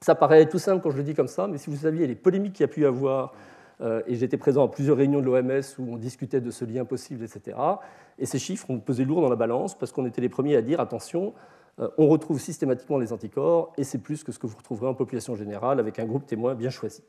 [0.00, 2.14] Ça paraît tout simple quand je le dis comme ça, mais si vous saviez les
[2.14, 3.34] polémiques qu'il y a pu y avoir
[3.82, 6.84] euh, et j'étais présent à plusieurs réunions de l'OMS où on discutait de ce lien
[6.84, 7.56] possible, etc.
[8.18, 10.62] Et ces chiffres ont pesé lourd dans la balance parce qu'on était les premiers à
[10.62, 11.34] dire attention,
[11.78, 14.94] euh, on retrouve systématiquement les anticorps et c'est plus que ce que vous retrouverez en
[14.94, 17.02] population générale avec un groupe témoin bien choisi.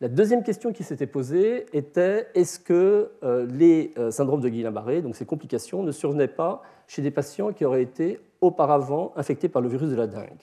[0.00, 5.14] La deuxième question qui s'était posée était est-ce que euh, les syndromes de Guillain-Barré, donc
[5.14, 9.68] ces complications, ne survenaient pas chez des patients qui auraient été auparavant infectés par le
[9.68, 10.40] virus de la dengue?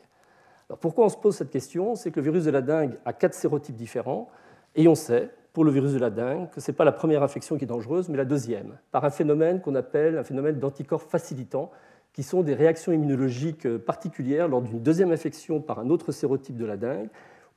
[0.69, 1.95] Alors Pourquoi on se pose cette question?
[1.95, 4.29] C'est que le virus de la dengue a quatre sérotypes différents
[4.75, 7.23] et on sait pour le virus de la dengue que ce n'est pas la première
[7.23, 11.01] infection qui est dangereuse, mais la deuxième, par un phénomène qu'on appelle un phénomène d'anticorps
[11.01, 11.71] facilitants,
[12.13, 16.57] qui sont des réactions immunologiques euh, particulières lors d'une deuxième infection par un autre sérotype
[16.57, 17.09] de la dengue,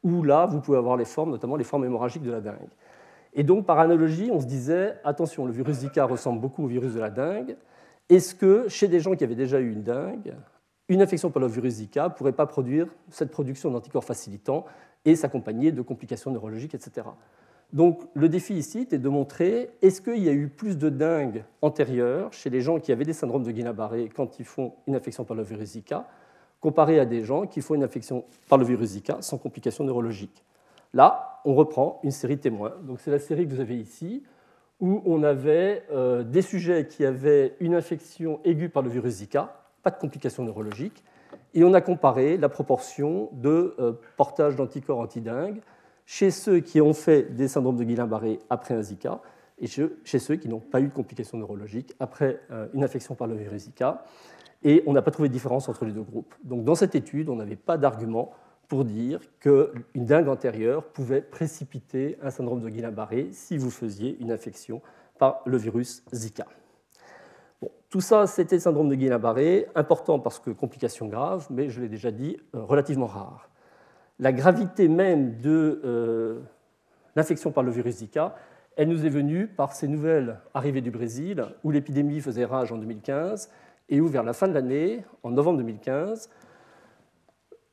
[0.02, 2.68] où là, vous pouvez avoir les formes, notamment les formes hémorragiques de la dengue.
[3.32, 6.94] Et donc, par analogie, on se disait, attention, le virus Zika ressemble beaucoup au virus
[6.94, 7.56] de la dengue.
[8.08, 10.34] Est-ce que chez des gens qui avaient déjà eu une dengue,
[10.88, 14.64] une infection par le virus Zika ne pourrait pas produire cette production d'anticorps facilitants
[15.04, 17.06] et s'accompagner de complications neurologiques, etc.
[17.72, 21.44] Donc le défi ici était de montrer est-ce qu'il y a eu plus de dingue
[21.62, 25.24] antérieure chez les gens qui avaient des syndromes de Guillain-Barré quand ils font une infection
[25.24, 26.08] par le virus Zika,
[26.60, 30.44] comparé à des gens qui font une infection par le virus Zika sans complications neurologiques.
[30.92, 32.74] Là, on reprend une série de témoins.
[32.82, 34.22] Donc c'est la série que vous avez ici,
[34.80, 39.54] où on avait euh, des sujets qui avaient une infection aiguë par le virus Zika,
[39.82, 41.04] pas de complications neurologiques,
[41.54, 45.60] et on a comparé la proportion de euh, portage d'anticorps antidingue
[46.06, 49.20] chez ceux qui ont fait des syndromes de Guillain-Barré après un Zika
[49.60, 53.26] et chez ceux qui n'ont pas eu de complications neurologiques après euh, une infection par
[53.26, 54.04] le virus Zika.
[54.62, 56.34] Et on n'a pas trouvé de différence entre les deux groupes.
[56.44, 58.32] Donc dans cette étude, on n'avait pas d'argument
[58.68, 64.30] pour dire qu'une dingue antérieure pouvait précipiter un syndrome de Guillain-Barré si vous faisiez une
[64.30, 64.80] infection
[65.18, 66.46] par le virus Zika.
[67.60, 71.80] Bon, tout ça, c'était le syndrome de Guillain-Barré, important parce que complications graves, mais je
[71.80, 73.50] l'ai déjà dit, euh, relativement rares
[74.20, 76.40] la gravité même de euh,
[77.16, 78.36] l'infection par le virus Zika,
[78.76, 82.76] elle nous est venue par ces nouvelles arrivées du Brésil, où l'épidémie faisait rage en
[82.76, 83.50] 2015,
[83.90, 86.30] et où vers la fin de l'année, en novembre 2015,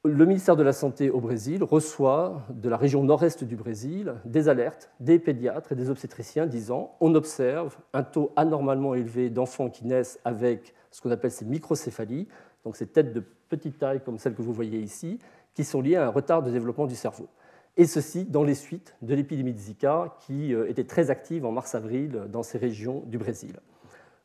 [0.04, 4.50] le ministère de la Santé au Brésil reçoit de la région nord-est du Brésil des
[4.50, 9.86] alertes des pédiatres et des obstétriciens disant on observe un taux anormalement élevé d'enfants qui
[9.86, 12.28] naissent avec ce qu'on appelle ces microcéphalies,
[12.64, 15.20] donc ces têtes de petite taille comme celles que vous voyez ici,
[15.54, 17.28] qui sont liés à un retard de développement du cerveau.
[17.76, 21.52] Et ceci dans les suites de l'épidémie de Zika qui euh, était très active en
[21.52, 23.60] mars-avril dans ces régions du Brésil.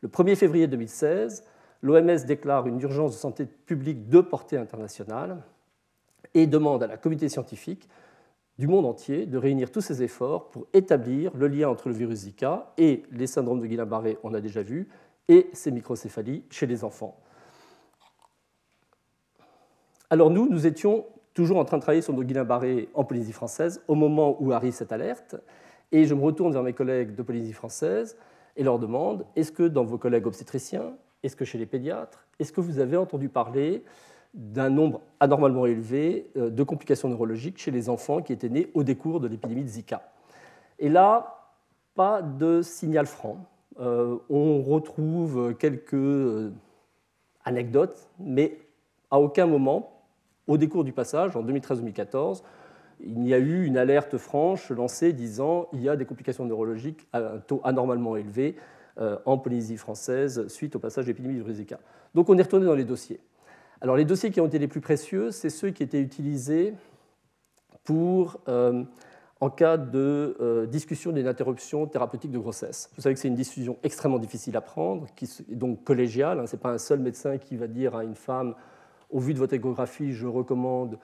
[0.00, 1.44] Le 1er février 2016,
[1.82, 5.42] l'OMS déclare une urgence de santé publique de portée internationale
[6.34, 7.88] et demande à la communauté scientifique
[8.58, 12.20] du monde entier de réunir tous ses efforts pour établir le lien entre le virus
[12.20, 14.88] Zika et les syndromes de Guillain-Barré, on a déjà vu,
[15.28, 17.18] et ces microcéphalies chez les enfants.
[20.10, 23.82] Alors nous, nous étions toujours en train de travailler sur nos Guillain-Barré en Polynésie française
[23.88, 25.36] au moment où arrive cette alerte.
[25.90, 28.16] Et je me retourne vers mes collègues de Polynésie française
[28.56, 32.52] et leur demande est-ce que dans vos collègues obstétriciens, est-ce que chez les pédiatres, est-ce
[32.52, 33.84] que vous avez entendu parler
[34.34, 38.82] d'un nombre anormalement élevé euh, de complications neurologiques chez les enfants qui étaient nés au
[38.82, 40.10] décours de l'épidémie de Zika?
[40.78, 41.52] Et là,
[41.94, 43.46] pas de signal franc.
[43.80, 46.52] Euh, on retrouve quelques euh,
[47.44, 48.58] anecdotes, mais
[49.10, 50.02] à aucun moment,
[50.46, 52.42] au décours du passage, en 2013-2014,
[53.00, 57.06] il y a eu une alerte franche lancée disant il y a des complications neurologiques
[57.12, 58.56] à un taux anormalement élevé
[58.98, 61.78] en Polynésie française suite au passage de l'épidémie du Zika.
[62.14, 63.20] Donc on est retourné dans les dossiers.
[63.80, 66.74] Alors les dossiers qui ont été les plus précieux, c'est ceux qui étaient utilisés
[67.84, 68.84] pour, euh,
[69.40, 72.90] en cas de euh, discussion d'une interruption thérapeutique de grossesse.
[72.94, 76.38] Vous savez que c'est une décision extrêmement difficile à prendre, qui est donc collégiale.
[76.38, 78.54] Hein, Ce n'est pas un seul médecin qui va dire à une femme
[79.10, 80.96] au vu de votre échographie, je recommande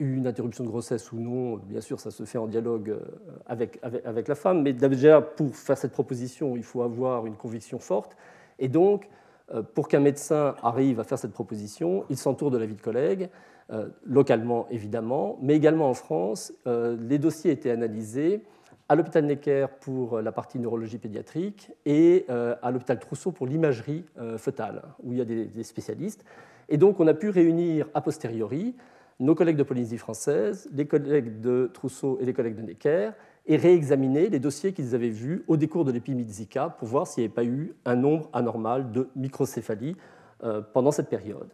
[0.00, 3.00] une interruption de grossesse ou non, bien sûr, ça se fait en dialogue euh,
[3.46, 7.78] avec, avec, la femme, mais déjà, pour faire cette proposition, il faut avoir une conviction
[7.78, 8.16] forte.
[8.58, 9.08] Et donc,
[9.54, 13.28] euh, pour qu'un médecin arrive à faire cette proposition, il s'entoure de l'avis de collègues,
[13.70, 16.52] euh, localement évidemment, mais également en France.
[16.66, 18.42] Les dossiers étaient analysés
[18.88, 24.04] à l'hôpital Necker pour la partie neurologie pédiatrique et à l'hôpital Trousseau pour l'imagerie
[24.36, 26.22] fœtale, où il y a des spécialistes.
[26.68, 28.74] Et donc, on a pu réunir a posteriori
[29.20, 33.10] nos collègues de Polynésie française, les collègues de Trousseau et les collègues de Necker,
[33.46, 37.06] et réexaminer les dossiers qu'ils avaient vus au décours de l'épidémie de Zika pour voir
[37.06, 39.96] s'il n'y avait pas eu un nombre anormal de microcéphalie
[40.42, 41.48] euh, pendant cette période.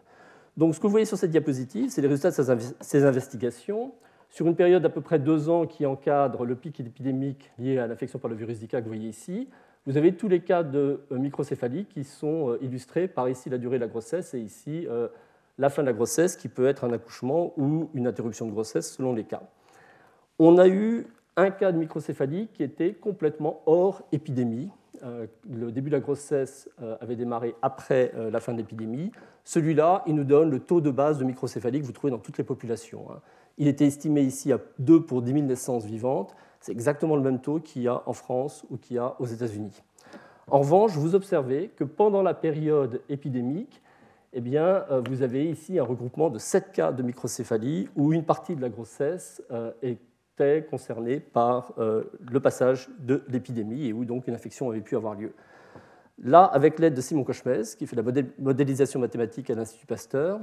[0.56, 3.92] Donc, ce que vous voyez sur cette diapositive, c'est les résultats de ces investigations
[4.28, 7.88] sur une période d'à peu près deux ans qui encadre le pic épidémique lié à
[7.88, 9.48] l'infection par le virus Zika que vous voyez ici.
[9.86, 13.58] Vous avez tous les cas de euh, microcéphalie qui sont euh, illustrés par ici la
[13.58, 14.86] durée de la grossesse et ici
[15.60, 18.94] la fin de la grossesse qui peut être un accouchement ou une interruption de grossesse
[18.94, 19.42] selon les cas.
[20.38, 24.70] On a eu un cas de microcéphalie qui était complètement hors épidémie.
[25.02, 29.12] Euh, le début de la grossesse euh, avait démarré après euh, la fin de l'épidémie.
[29.44, 32.38] Celui-là, il nous donne le taux de base de microcéphalie que vous trouvez dans toutes
[32.38, 33.10] les populations.
[33.10, 33.20] Hein.
[33.58, 36.34] Il était estimé ici à 2 pour 10 000 naissances vivantes.
[36.60, 39.26] C'est exactement le même taux qu'il y a en France ou qu'il y a aux
[39.26, 39.82] États-Unis.
[40.50, 43.82] En revanche, vous observez que pendant la période épidémique,
[44.32, 48.24] eh bien, euh, vous avez ici un regroupement de sept cas de microcéphalie où une
[48.24, 54.04] partie de la grossesse euh, était concernée par euh, le passage de l'épidémie et où
[54.04, 55.32] donc une infection avait pu avoir lieu.
[56.22, 58.04] Là, avec l'aide de Simon Kochmez, qui fait la
[58.38, 60.38] modélisation mathématique à l'Institut Pasteur,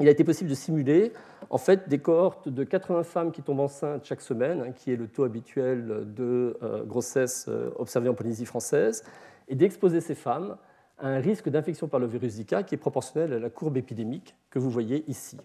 [0.00, 1.12] il a été possible de simuler
[1.50, 4.96] en fait des cohortes de 80 femmes qui tombent enceintes chaque semaine, hein, qui est
[4.96, 6.56] le taux habituel de
[6.86, 9.02] grossesse observé en Polynésie française,
[9.48, 10.56] et d'exposer ces femmes
[10.98, 14.58] un risque d'infection par le virus Zika qui est proportionnel à la courbe épidémique que
[14.58, 15.36] vous voyez ici.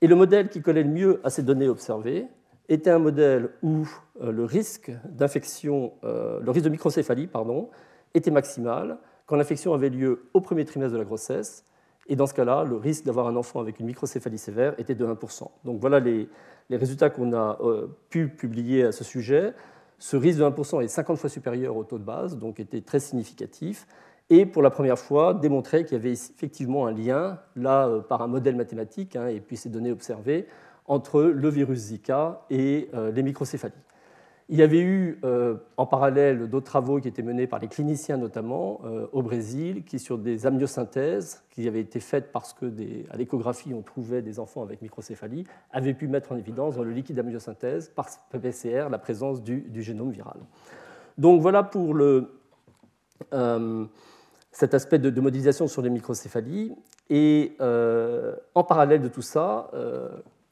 [0.00, 2.26] Et le modèle qui collait le mieux à ces données observées
[2.68, 3.86] était un modèle où
[4.20, 7.70] euh, le risque d'infection, euh, le risque de microcéphalie, pardon,
[8.14, 11.64] était maximal quand l'infection avait lieu au premier trimestre de la grossesse.
[12.06, 15.06] Et dans ce cas-là, le risque d'avoir un enfant avec une microcéphalie sévère était de
[15.06, 15.48] 1%.
[15.64, 16.28] Donc voilà les,
[16.70, 19.54] résultats qu'on a euh, pu publier à ce sujet.
[19.98, 23.00] Ce risque de 1% est 50 fois supérieur au taux de base, donc était très
[23.00, 23.86] significatif
[24.30, 28.22] et pour la première fois démontrer qu'il y avait effectivement un lien, là euh, par
[28.22, 30.46] un modèle mathématique, hein, et puis ces données observées,
[30.86, 33.74] entre le virus Zika et euh, les microcéphalies.
[34.50, 38.18] Il y avait eu euh, en parallèle d'autres travaux qui étaient menés par les cliniciens
[38.18, 38.82] notamment
[39.12, 42.66] au Brésil, qui sur des amniosynthèses qui avaient été faites parce que
[43.08, 46.90] à l'échographie on trouvait des enfants avec microcéphalie, avaient pu mettre en évidence dans le
[46.90, 50.36] liquide d'amniosynthèse par PCR la présence du, du, génome viral.
[51.16, 52.28] Donc voilà pour le,
[54.54, 56.72] cet aspect de, modélisation sur les microcéphalies.
[57.10, 60.08] Et euh, en parallèle de tout ça, euh,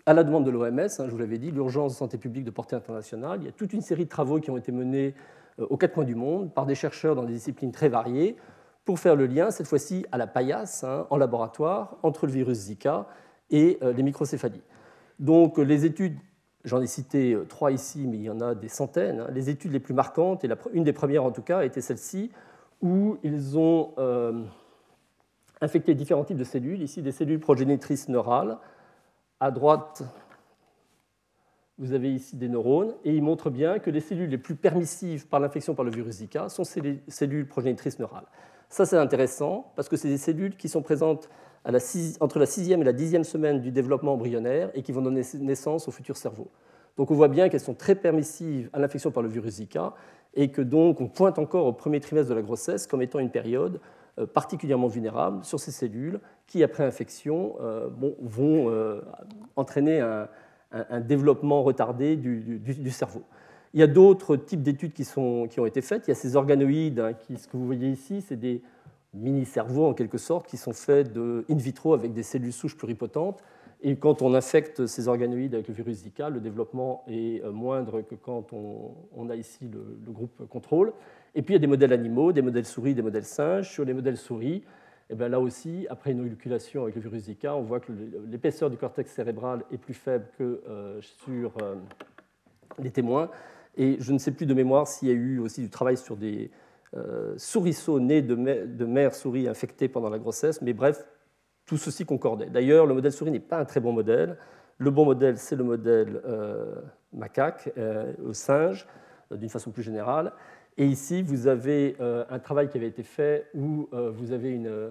[0.06, 2.50] à la demande de l'OMS, hein, je vous l'avais dit, l'urgence de santé publique de
[2.50, 5.14] portée internationale, il y a toute une série de travaux qui ont été menés
[5.60, 8.36] euh, aux quatre coins du monde par des chercheurs dans des disciplines très variées
[8.84, 12.58] pour faire le lien, cette fois-ci à la paillasse, hein, en laboratoire, entre le virus
[12.58, 13.06] Zika
[13.50, 14.62] et les microcéphalies.
[15.20, 16.16] Donc les études,
[16.64, 19.72] j'en ai cité trois ici, mais il y en a des centaines, hein, les études
[19.72, 22.32] les plus marquantes, et une des premières en tout cas, était celle-ci,
[22.82, 24.42] où ils ont euh,
[25.60, 28.58] infecté différents types de cellules, ici des cellules progénitrices neurales.
[29.40, 30.02] À droite,
[31.78, 35.26] vous avez ici des neurones, et ils montrent bien que les cellules les plus permissives
[35.26, 38.26] par l'infection par le virus Zika sont ces cellules progénitrices neurales.
[38.68, 41.28] Ça, c'est intéressant, parce que c'est des cellules qui sont présentes
[42.20, 45.86] entre la sixième et la dixième semaine du développement embryonnaire et qui vont donner naissance
[45.86, 46.50] au futur cerveau.
[46.96, 49.94] Donc on voit bien qu'elles sont très permissives à l'infection par le virus Zika
[50.34, 53.30] et que donc on pointe encore au premier trimestre de la grossesse comme étant une
[53.30, 53.80] période
[54.18, 57.88] euh, particulièrement vulnérable sur ces cellules qui, après infection, euh,
[58.20, 59.00] vont euh,
[59.56, 60.28] entraîner un,
[61.00, 63.22] développement retardé du, cerveau.
[63.74, 66.06] Il y a d'autres types d'études qui, qui, ont été faites.
[66.06, 68.62] Il y a ces organoïdes, hein, qui, ce que vous voyez ici, c'est des
[69.14, 73.42] mini-cerveaux en quelque sorte, qui sont faits de in vitro avec des cellules souches pluripotentes
[73.84, 78.02] et quand on infecte ces organoïdes avec le virus Zika, le développement est euh, moindre
[78.02, 80.92] que quand on, a ici le, groupe contrôle.
[81.34, 83.72] Et puis il y a des modèles animaux, des modèles souris, des modèles singes.
[83.72, 84.62] Sur les modèles souris,
[85.10, 87.92] eh bien là aussi, après une inoculation avec le virus Zika, on voit que
[88.30, 91.74] l'épaisseur du cortex cérébral est plus faible que euh, sur euh,
[92.78, 93.30] les témoins.
[93.76, 96.16] Et je ne sais plus de mémoire s'il y a eu aussi du travail sur
[96.16, 96.50] des
[97.38, 100.60] souriceaux nés de mères souris infectées pendant la grossesse.
[100.60, 101.06] Mais bref,
[101.66, 102.46] tout ceci concordait.
[102.46, 104.36] D'ailleurs, le modèle souris n'est pas un très bon modèle.
[104.78, 106.74] Le bon modèle, c'est le modèle euh,
[107.12, 108.86] macaque, euh, singe,
[109.30, 110.32] euh, d'une façon plus générale.
[110.76, 114.90] Et ici, vous avez un travail qui avait été fait où vous avez une,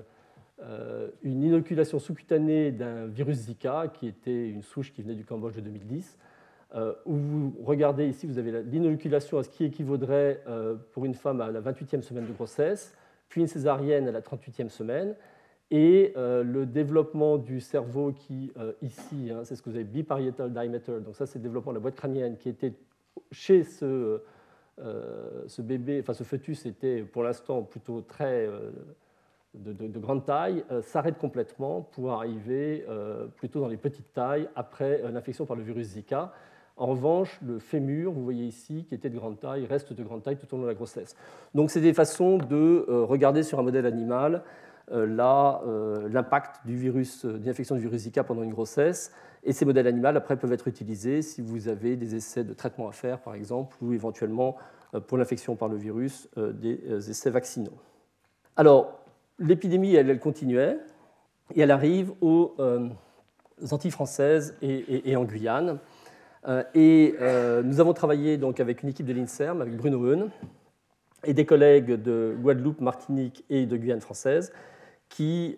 [1.24, 5.62] une inoculation sous-cutanée d'un virus Zika, qui était une souche qui venait du Cambodge de
[5.62, 6.20] 2010,
[7.08, 10.44] où vous regardez ici, vous avez l'inoculation à ce qui équivaudrait
[10.92, 12.96] pour une femme à la 28e semaine de grossesse,
[13.28, 15.16] puis une césarienne à la 38e semaine,
[15.72, 18.52] et le développement du cerveau qui,
[18.82, 21.78] ici, hein, c'est ce que vous avez biparietal diameter, donc ça c'est le développement de
[21.78, 22.74] la boîte crânienne qui était
[23.32, 24.22] chez ce,
[24.80, 28.72] euh, bébé, enfin ce fœtus était pour l'instant plutôt très euh,
[29.54, 32.86] de, grande taille, euh, s'arrête complètement pour arriver
[33.36, 36.34] plutôt dans les petites tailles après l'infection par le virus Zika.
[36.78, 40.24] En revanche, le fémur, vous voyez ici, qui était de grande taille, reste de grande
[40.24, 41.16] taille tout au long de la grossesse.
[41.54, 44.44] Donc c'est des façons de regarder sur un modèle animal
[44.92, 49.12] l'impact du virus, d'infection du virus Zika pendant une grossesse.
[49.44, 52.88] Et ces modèles animaux, après, peuvent être utilisés si vous avez des essais de traitement
[52.88, 54.56] à faire, par exemple, ou éventuellement,
[54.94, 57.78] euh, pour l'infection par le virus, euh, des euh, essais vaccinaux.
[58.56, 59.00] Alors,
[59.40, 60.78] l'épidémie, elle, elle, continuait,
[61.56, 62.56] et elle arrive aux
[63.72, 65.80] Antilles françaises et, en Guyane.
[66.74, 67.16] Et
[67.64, 70.30] nous avons travaillé donc avec une équipe de l'INSERM, avec Bruno Heun,
[71.26, 74.54] et des collègues de Guadeloupe, Martinique et de Guyane française,
[75.12, 75.56] qui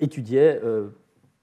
[0.00, 0.60] étudiaient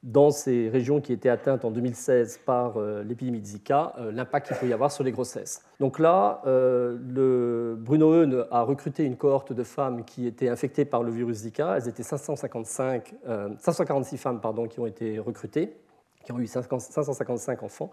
[0.05, 4.47] dans ces régions qui étaient atteintes en 2016 par euh, l'épidémie de Zika, euh, l'impact
[4.47, 5.63] qu'il peut y avoir sur les grossesses.
[5.79, 11.01] Donc là, euh, Bruno Heun a recruté une cohorte de femmes qui étaient infectées par
[11.01, 11.77] le virus Zika.
[11.77, 13.15] Elles étaient 555,
[13.57, 15.75] 546 femmes pardon, qui ont été recrutées,
[16.23, 17.89] qui ont eu 555 enfants.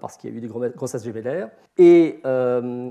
[0.00, 1.50] Parce qu'il y a eu des grossesses gémellaires.
[1.78, 2.20] Et,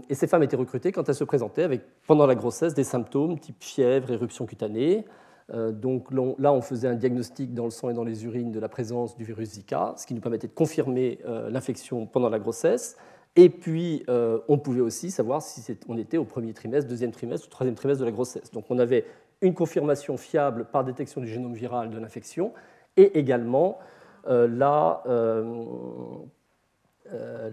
[0.09, 3.39] et, ces femmes étaient recrutées quand elles se présentaient avec, pendant la grossesse, des symptômes
[3.39, 5.05] type fièvre, éruption cutanée,
[5.51, 8.59] euh, donc là, on faisait un diagnostic dans le sang et dans les urines de
[8.59, 12.39] la présence du virus Zika, ce qui nous permettait de confirmer euh, l'infection pendant la
[12.39, 12.97] grossesse.
[13.35, 17.47] Et puis, euh, on pouvait aussi savoir si on était au premier trimestre, deuxième trimestre
[17.47, 18.51] ou troisième trimestre de la grossesse.
[18.51, 19.05] Donc, on avait
[19.41, 22.53] une confirmation fiable par détection du génome viral de l'infection
[22.95, 23.79] et également
[24.25, 25.03] la,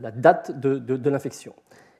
[0.00, 1.54] date de l'infection.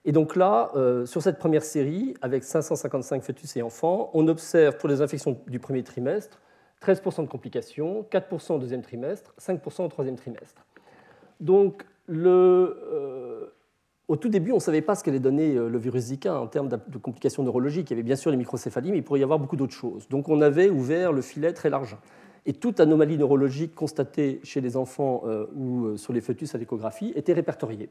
[0.05, 4.77] Et donc là, euh, sur cette première série, avec 555 fœtus et enfants, on observe
[4.79, 6.41] pour les infections du premier trimestre
[6.83, 10.65] 13% de complications, 4% au deuxième trimestre, 5% au troisième trimestre.
[11.39, 13.47] Donc, euh,
[14.09, 16.47] au tout début, on ne savait pas ce qu'allait donner euh, le virus Zika en
[16.47, 17.91] termes de complications neurologiques.
[17.91, 20.09] Il y avait bien sûr les microcéphalies, mais il pourrait y avoir beaucoup d'autres choses.
[20.09, 21.99] Donc, on avait ouvert le filet très large.
[22.47, 25.23] Et toute anomalie neurologique constatée chez les enfants
[25.55, 27.91] ou sur les fœtus à l'échographie était répertoriée.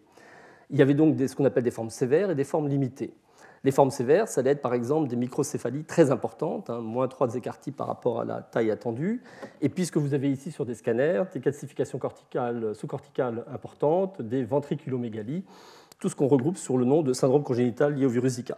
[0.71, 3.13] Il y avait donc ce qu'on appelle des formes sévères et des formes limitées.
[3.63, 7.35] Les formes sévères, ça allait être par exemple des microcéphalies très importantes, hein, moins 3
[7.35, 9.21] écartis par rapport à la taille attendue.
[9.61, 15.43] Et puisque vous avez ici sur des scanners des calcifications corticales, sous-corticales importantes, des ventriculomégalies,
[15.99, 18.57] tout ce qu'on regroupe sur le nom de syndrome congénital lié au virus Zika.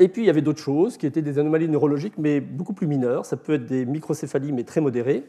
[0.00, 2.86] Et puis il y avait d'autres choses qui étaient des anomalies neurologiques, mais beaucoup plus
[2.86, 3.26] mineures.
[3.26, 5.24] Ça peut être des microcéphalies, mais très modérées,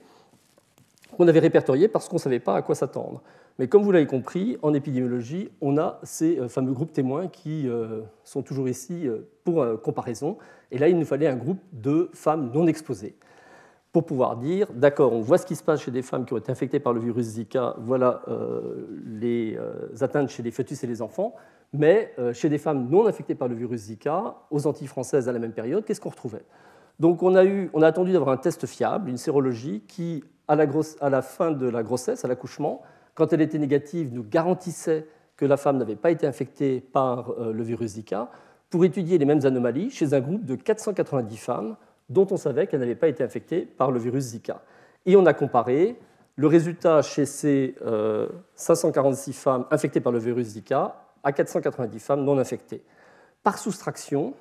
[1.17, 3.21] qu'on avait répertoriées parce qu'on ne savait pas à quoi s'attendre.
[3.59, 7.67] Mais comme vous l'avez compris, en épidémiologie, on a ces euh, fameux groupes témoins qui
[7.67, 10.37] euh, sont toujours ici euh, pour comparaison.
[10.71, 13.15] Et là, il nous fallait un groupe de femmes non exposées
[13.91, 16.37] pour pouvoir dire, d'accord, on voit ce qui se passe chez des femmes qui ont
[16.37, 18.21] été infectées par le virus Zika, voilà
[19.05, 19.57] les
[19.99, 21.35] atteintes chez les fœtus et les enfants,
[21.73, 25.39] mais chez des femmes non infectées par le virus Zika, aux Antilles françaises à la
[25.39, 26.43] même période, qu'est-ce qu'on retrouvait?
[26.99, 27.43] Donc on a,
[27.73, 30.67] on a attendu d'avoir un test fiable, une sérologie qui, à la,
[30.99, 32.81] à la fin de la grossesse, à l'accouchement,
[33.15, 37.51] quand elle était négative, nous garantissait que la femme n'avait pas été infectée par euh,
[37.51, 38.29] le virus Zika,
[38.69, 41.75] pour étudier les mêmes anomalies chez un groupe de 490 femmes
[42.09, 44.61] dont on savait qu'elles n'avaient pas été infectées par le virus Zika.
[45.05, 45.97] Et on a comparé
[46.35, 47.75] le résultat chez ces
[48.55, 52.83] 546 euh, femmes infectées par le virus Zika à 490 femmes non infectées.
[53.43, 54.33] Par soustraction,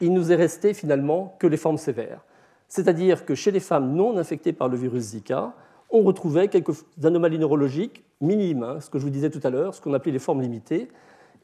[0.00, 2.24] il nous est resté finalement que les formes sévères.
[2.68, 5.52] C'est-à-dire que chez les femmes non infectées par le virus Zika,
[5.90, 9.74] on retrouvait quelques anomalies neurologiques minimes, hein, ce que je vous disais tout à l'heure,
[9.74, 10.88] ce qu'on appelait les formes limitées.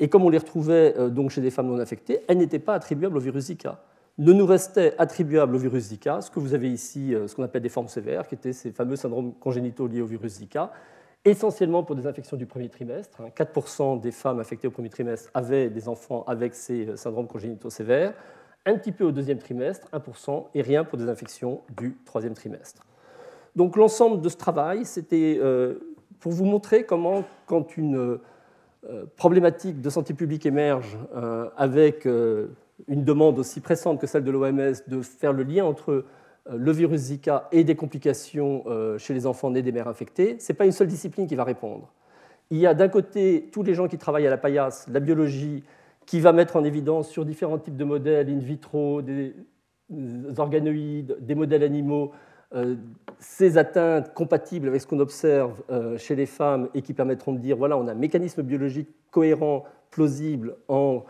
[0.01, 2.75] Et comme on les retrouvait euh, donc chez des femmes non infectées, elles n'étaient pas
[2.75, 3.83] attribuables au virus Zika.
[4.17, 7.43] Ne nous restait attribuable au virus Zika ce que vous avez ici, euh, ce qu'on
[7.43, 10.73] appelle des formes sévères, qui étaient ces fameux syndromes congénitaux liés au virus Zika,
[11.31, 13.21] essentiellement pour des infections du premier trimestre.
[13.37, 13.97] 4% hein.
[13.97, 18.15] des femmes infectées au premier trimestre avaient des enfants avec ces euh, syndromes congénitaux sévères,
[18.67, 22.85] un petit peu au deuxième trimestre, 1%, et rien pour des infections du troisième trimestre.
[23.57, 29.81] Donc l'ensemble de ce travail, c'était euh, pour vous montrer comment, quand une euh, problématique
[29.81, 30.97] de santé publique émerge
[31.57, 36.05] avec une demande aussi pressante que celle de l'OMS de faire le lien entre
[36.51, 38.65] le virus Zika et des complications
[38.99, 41.45] chez les enfants nés des mères infectées, ce n'est pas une seule discipline qui va
[41.45, 41.93] répondre.
[42.51, 45.65] Il y a d'un côté tous les gens qui travaillent à la paillasse, la biologie,
[46.07, 49.35] qui va mettre en évidence sur différents types de modèles in vitro des
[50.39, 52.13] organoïdes, des modèles animaux,
[53.19, 55.63] ces atteintes compatibles avec ce qu'on observe
[55.99, 59.65] chez les femmes et qui permettront de dire voilà, on a un mécanisme biologique cohérent,
[59.91, 61.05] plausible en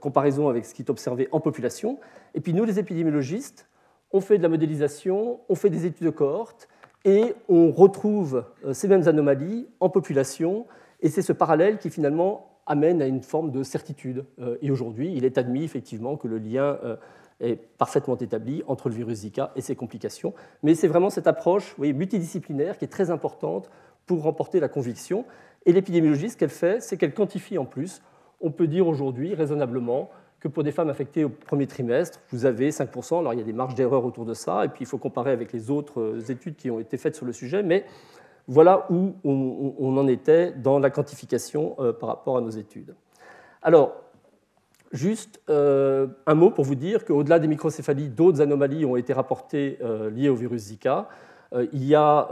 [0.00, 1.98] comparaison avec ce qui est observé en population.
[2.34, 3.67] Et puis nous, les épidémiologistes,
[4.12, 6.68] on fait de la modélisation, on fait des études de cohorte
[7.04, 10.66] et on retrouve ces mêmes anomalies en population.
[11.00, 14.24] Et c'est ce parallèle qui finalement amène à une forme de certitude.
[14.38, 16.96] Euh, et aujourd'hui, il est admis effectivement que le lien euh,
[17.40, 20.34] est parfaitement établi entre le virus Zika et ses complications.
[20.62, 23.70] Mais c'est vraiment cette approche voyez, multidisciplinaire qui est très importante
[24.06, 25.24] pour remporter la conviction.
[25.66, 28.02] Et l'épidémiologie, ce qu'elle fait, c'est qu'elle quantifie en plus.
[28.40, 32.70] On peut dire aujourd'hui, raisonnablement, que pour des femmes affectées au premier trimestre, vous avez
[32.70, 33.18] 5%.
[33.18, 35.32] Alors il y a des marges d'erreur autour de ça, et puis il faut comparer
[35.32, 37.84] avec les autres euh, études qui ont été faites sur le sujet, mais
[38.46, 42.94] voilà où on, en était dans la quantification euh, par rapport à nos études.
[43.62, 43.96] Alors,
[44.92, 49.78] juste euh, un mot pour vous dire qu'au-delà des microcéphalies, d'autres anomalies ont été rapportées
[50.14, 51.08] liées au virus Zika.
[51.72, 52.28] il y a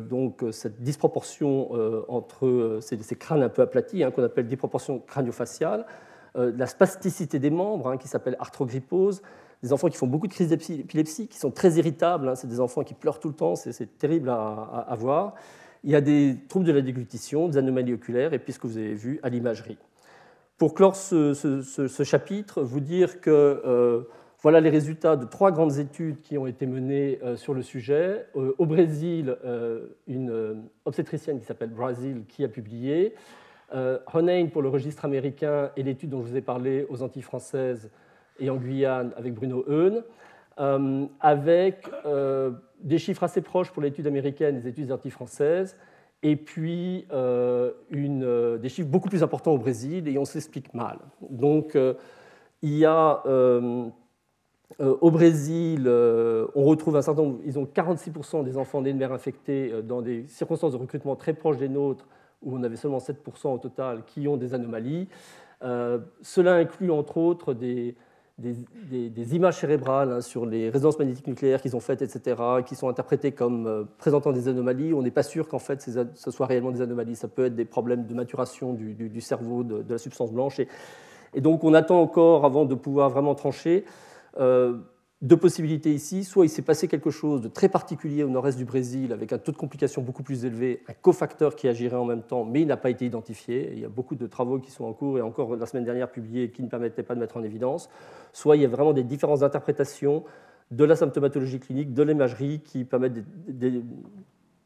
[0.00, 1.70] donc cette disproportion
[2.08, 5.86] entre ces, crânes un peu aplatis, hein, qu'on appelle disproportion crânio-faciale,
[6.34, 9.22] la spasticité des membres, hein, qui s'appelle arthrogrypose,
[9.64, 12.60] des enfants qui font beaucoup de crises d'épilepsie, qui sont très irritables, hein, c'est des
[12.60, 15.34] enfants qui pleurent tout le temps, c'est terrible à, voir.
[15.84, 18.66] Il y a des troubles de la déglutition, des anomalies oculaires, et puis ce que
[18.66, 19.78] vous avez vu à l'imagerie.
[20.58, 24.02] Pour clore ce, chapitre, vous dire que euh,
[24.42, 28.26] voilà les résultats de trois grandes études qui ont été menées euh, sur le sujet.
[28.36, 29.34] Euh, au Brésil,
[30.06, 33.14] une obstétricienne qui s'appelle Brazil qui a publié.
[34.12, 37.90] Honein pour le registre américain et l'étude dont je vous ai parlé aux Antilles françaises
[38.38, 40.02] et en Guyane avec Bruno Heun,
[40.60, 45.76] euh, avec euh, des chiffres assez proches pour l'étude américaine, des études anti-françaises,
[46.22, 50.98] et puis euh, une, des chiffres beaucoup plus importants au Brésil, et on s'explique mal.
[51.28, 51.76] Donc,
[52.62, 53.22] il y a
[54.78, 59.12] au Brésil, on retrouve un certain nombre, ils ont 46% des enfants nés de mère
[59.12, 62.06] infectée dans des circonstances de recrutement très proches des nôtres,
[62.44, 65.08] où on avait seulement 7% au total qui ont des anomalies.
[65.60, 67.94] cela inclut entre autres des,
[69.32, 72.36] images cérébrales hein, sur les résonances magnétiques nucléaires qu'ils ont faites, etc.,
[72.66, 74.92] qui sont interprétées comme euh, présentant des anomalies.
[74.92, 77.16] On n'est pas sûr qu'en fait ce soit réellement des anomalies.
[77.16, 80.60] Ça peut être des problèmes de maturation du, cerveau, de, la substance blanche.
[80.60, 80.68] Et,
[81.34, 83.84] et, donc on attend encore avant de pouvoir vraiment trancher.
[84.40, 84.78] Euh,
[85.22, 86.22] deux possibilités ici.
[86.22, 89.38] Soit il s'est passé quelque chose de très particulier au nord-est du Brésil avec un
[89.38, 92.66] taux de complication beaucoup plus élevé, un cofacteur qui agirait en même temps, mais il
[92.66, 93.72] n'a pas été identifié.
[93.72, 96.10] Il y a beaucoup de travaux qui sont en cours et encore la semaine dernière
[96.10, 97.88] publiés qui ne permettaient pas de mettre en évidence.
[98.32, 100.24] Soit il y a vraiment des différences d'interprétation
[100.70, 103.24] de la symptomatologie clinique, de l'imagerie qui permettent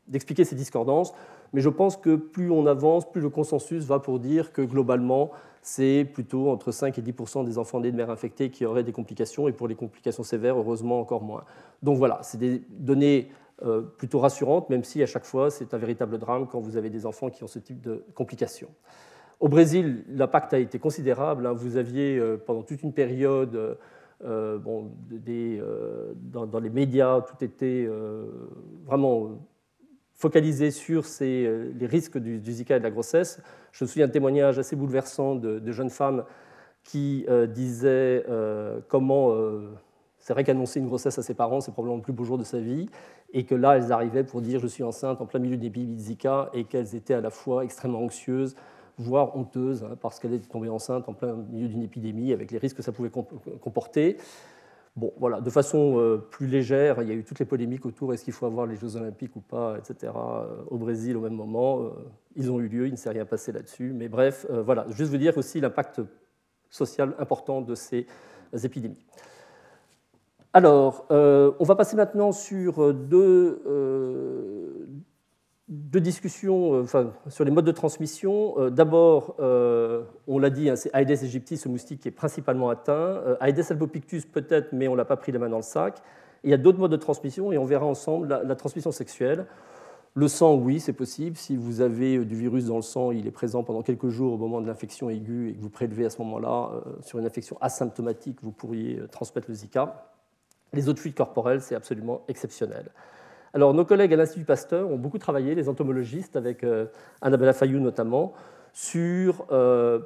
[0.09, 1.13] d'expliquer ces discordances.
[1.53, 5.31] Mais je pense que plus on avance, plus le consensus va pour dire que globalement,
[5.63, 8.93] c'est plutôt entre 5 et 10% des enfants nés de mères infectées qui auraient des
[8.93, 11.45] complications, et pour les complications sévères, heureusement, encore moins.
[11.83, 13.31] Donc voilà, c'est des données
[13.65, 16.91] euh, plutôt rassurantes, même si à chaque fois, c'est un véritable drame quand vous avez
[16.91, 18.69] des enfants qui ont ce type de complications.
[19.41, 21.47] Au Brésil, l'impact a été considérable.
[21.47, 21.53] Hein.
[21.53, 23.79] Vous aviez, euh, pendant toute une période,
[24.25, 24.91] euh, bon,
[26.33, 27.89] dans, dans, les médias, tout était
[28.87, 29.39] vraiment
[30.19, 33.41] focalisé sur euh, les risques du, Zika et de la grossesse.
[33.73, 36.25] Je me souviens d'un témoignage assez bouleversant de, jeunes femmes
[36.83, 39.33] qui euh, disaient euh, comment
[40.19, 42.45] c'est vrai qu'annoncer une grossesse à ses parents, c'est probablement le plus beau jour de
[42.45, 42.91] sa vie,
[43.33, 46.01] et que là, elles arrivaient pour dire je suis enceinte en plein milieu épidémie de
[46.01, 48.57] Zika, et qu'elles étaient à la fois extrêmement anxieuses,
[48.99, 52.59] voire honteuses, hein, parce qu'elles étaient tombées enceintes en plein milieu d'une épidémie, avec les
[52.59, 53.11] risques que ça pouvait
[53.61, 54.19] comporter.
[54.97, 58.13] Bon, voilà, de façon euh, plus légère, il y a eu toutes les polémiques autour
[58.13, 60.13] est-ce qu'il faut avoir les Jeux Olympiques ou pas, etc.
[60.17, 61.91] Euh, au Brésil, au même moment, euh,
[62.35, 63.93] ils ont eu lieu, il ne s'est rien passé là-dessus.
[63.95, 66.01] Mais bref, voilà, juste vous dire aussi l'impact
[66.71, 68.07] social important de ces
[68.65, 69.07] épidémies.
[70.53, 73.63] Alors, on va passer maintenant sur deux,
[75.69, 78.59] deux discussions euh, sur les modes de transmission.
[78.59, 82.71] Euh, d'abord, euh, on l'a dit, hein, c'est Aedes aegypti, ce moustique qui est principalement
[82.71, 83.23] atteint.
[83.41, 86.01] Aedes albopictus peut-être, mais on ne l'a pas pris les mains dans le sac.
[86.43, 89.47] il y a d'autres modes de transmission et on verra ensemble la, transmission sexuelle.
[90.15, 91.37] Le sang, oui, c'est possible.
[91.37, 94.39] Si vous avez du virus dans le sang, il est présent pendant quelques jours au
[94.39, 96.71] moment de l'infection aiguë et que vous prélevez à ce moment-là
[97.03, 100.11] sur une infection asymptomatique, vous pourriez transmettre le Zika.
[100.73, 102.91] Les autres fuites corporelles, c'est absolument exceptionnel.
[103.55, 106.87] Alors, nos collègues à l'Institut Pasteur ont beaucoup travaillé, les entomologistes, avec euh,
[107.23, 108.35] Annabella Fayou notamment,
[108.73, 110.01] sur euh,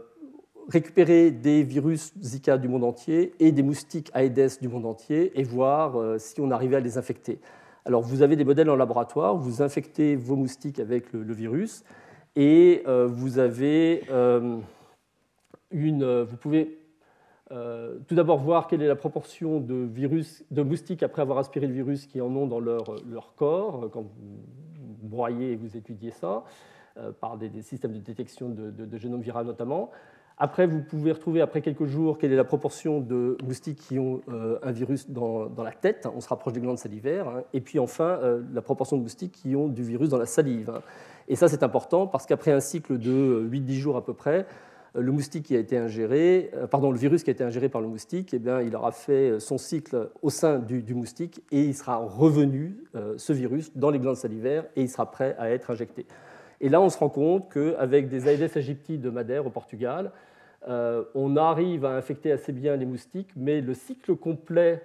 [0.69, 5.43] récupérer des virus Zika du monde entier et des moustiques Aedes du monde entier et
[5.43, 7.41] voir euh, si on arrivait à les infecter.
[7.85, 11.83] Alors, vous avez des modèles en laboratoire, vous infectez vos moustiques avec le, virus
[12.37, 14.05] et vous avez
[15.73, 16.82] une, vous pouvez
[18.07, 21.75] tout d'abord voir quelle est la proportion de, virus, de moustiques après avoir aspiré le
[21.75, 24.39] virus qui en ont dans leur, corps, quand vous
[25.03, 26.45] broyez et vous étudiez ça,
[27.21, 29.91] par des, systèmes de détection de, de génome viral notamment.
[30.39, 34.23] Après, vous pouvez retrouver après quelques jours quelle est la proportion de moustiques qui ont
[34.29, 36.09] euh, un virus dans, la tête.
[36.15, 37.29] On se rapproche des glandes salivaires.
[37.29, 37.43] Hein.
[37.53, 40.71] Et puis enfin, euh, la proportion de moustiques qui ont du virus dans la salive.
[40.71, 40.83] Hein.
[41.29, 44.45] Et ça, c'est important parce qu'après un cycle de 8-10 jours à peu près, euh,
[44.95, 47.89] le moustique qui a été ingéré, pardon, le virus qui a été ingéré par le
[47.89, 51.97] moustique, eh bien, il aura fait son cycle au sein du, moustique et il sera
[51.97, 52.77] revenu,
[53.17, 56.07] ce virus, dans les glandes salivaires et il sera prêt à être injecté.
[56.63, 60.13] Et là, on se rend compte qu'avec des Aedes aegypti de Madère au Portugal,
[60.69, 64.83] euh, on arrive à infecter assez bien les moustiques, mais le cycle complet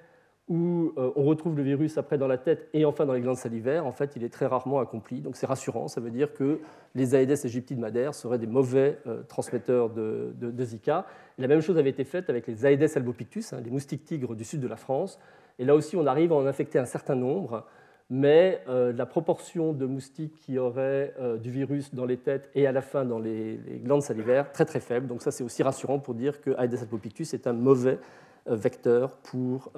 [0.49, 3.37] où euh, on retrouve le virus après dans la tête et enfin dans les glandes
[3.37, 5.19] salivaires, en fait, il est très rarement accompli.
[5.19, 6.59] Donc c'est rassurant, ça veut dire que
[6.95, 11.05] les Aedes aegypti de Madère seraient des mauvais euh, transmetteurs de, Zika.
[11.37, 14.45] la même chose avait été faite avec les Aedes albopictus, hein, les moustiques tigres du
[14.45, 15.19] sud de la France.
[15.59, 17.65] Et là aussi, on arrive à en infecter un certain nombre,
[18.09, 22.71] mais euh, la proportion de moustiques qui auraient du virus dans les têtes et à
[22.71, 25.07] la fin dans les, glandes salivaires, très très faible.
[25.07, 27.99] Donc ça c'est aussi rassurant pour dire que Aedes albopictus est un mauvais
[28.45, 29.73] vecteur pour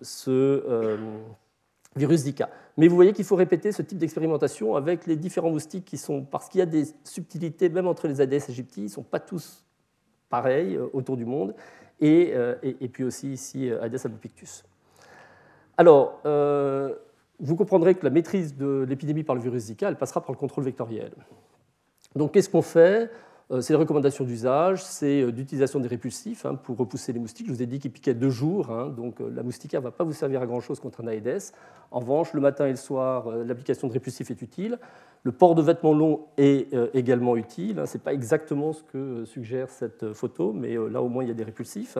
[0.00, 0.98] ce
[1.96, 2.48] virus Zika.
[2.76, 6.22] Mais vous voyez qu'il faut répéter ce type d'expérimentation avec les différents moustiques qui sont,
[6.22, 9.20] parce qu'il y a des subtilités même entre les Aedes aegypti, ils ne sont pas
[9.20, 9.64] tous
[10.30, 11.54] pareils autour du monde,
[12.00, 12.32] et,
[12.62, 14.64] et, puis aussi ici Aedes albopictus.
[15.76, 16.94] Alors, euh,
[17.40, 20.38] vous comprendrez que la maîtrise de l'épidémie par le virus Zika, elle passera par le
[20.38, 21.12] contrôle vectoriel.
[22.14, 23.10] Donc, qu'est-ce qu'on fait?
[23.10, 27.46] euh, C'est les recommandations d'usage, c'est euh, d'utilisation des répulsifs hein, pour repousser les moustiques.
[27.48, 30.04] Je vous ai dit qu'ils piquaient deux jours, hein, donc la moustiquaire ne va pas
[30.04, 31.52] vous servir à grand-chose contre un Aedes.
[31.90, 34.78] En revanche, le matin et le soir, l'application de répulsifs est utile.
[35.24, 37.82] Le port de vêtements longs est euh, également utile.
[37.86, 41.28] Ce n'est pas exactement ce que suggère cette photo, mais euh, là au moins il
[41.28, 41.96] y a des répulsifs.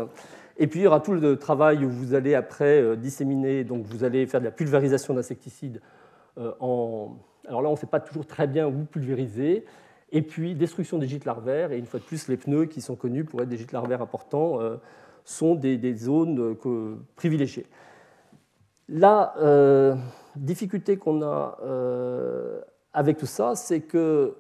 [0.59, 3.85] Et puis il y aura tout le travail où vous allez après euh, disséminer, donc
[3.87, 5.81] vous allez faire de la pulvérisation d'insecticides.
[6.37, 9.65] Alors là on ne sait pas toujours très bien où pulvériser.
[10.13, 12.97] Et puis destruction des gîtes larvaires, et une fois de plus les pneus qui sont
[12.97, 14.59] connus pour être des gîtes larvaires importants
[15.25, 16.55] sont des, zones
[17.17, 17.67] privilégiées.
[18.89, 19.35] La
[20.37, 21.59] difficulté qu'on a
[22.93, 24.37] avec tout ça, c'est que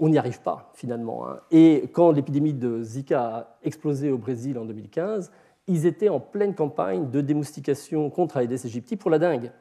[0.00, 1.28] on n'y arrive pas finalement.
[1.28, 1.40] Hein.
[1.50, 5.30] Et quand l'épidémie de Zika a explosé au Brésil en 2015,
[5.66, 9.52] ils étaient en pleine campagne de démoustication contre Aedes aegypti pour la dengue.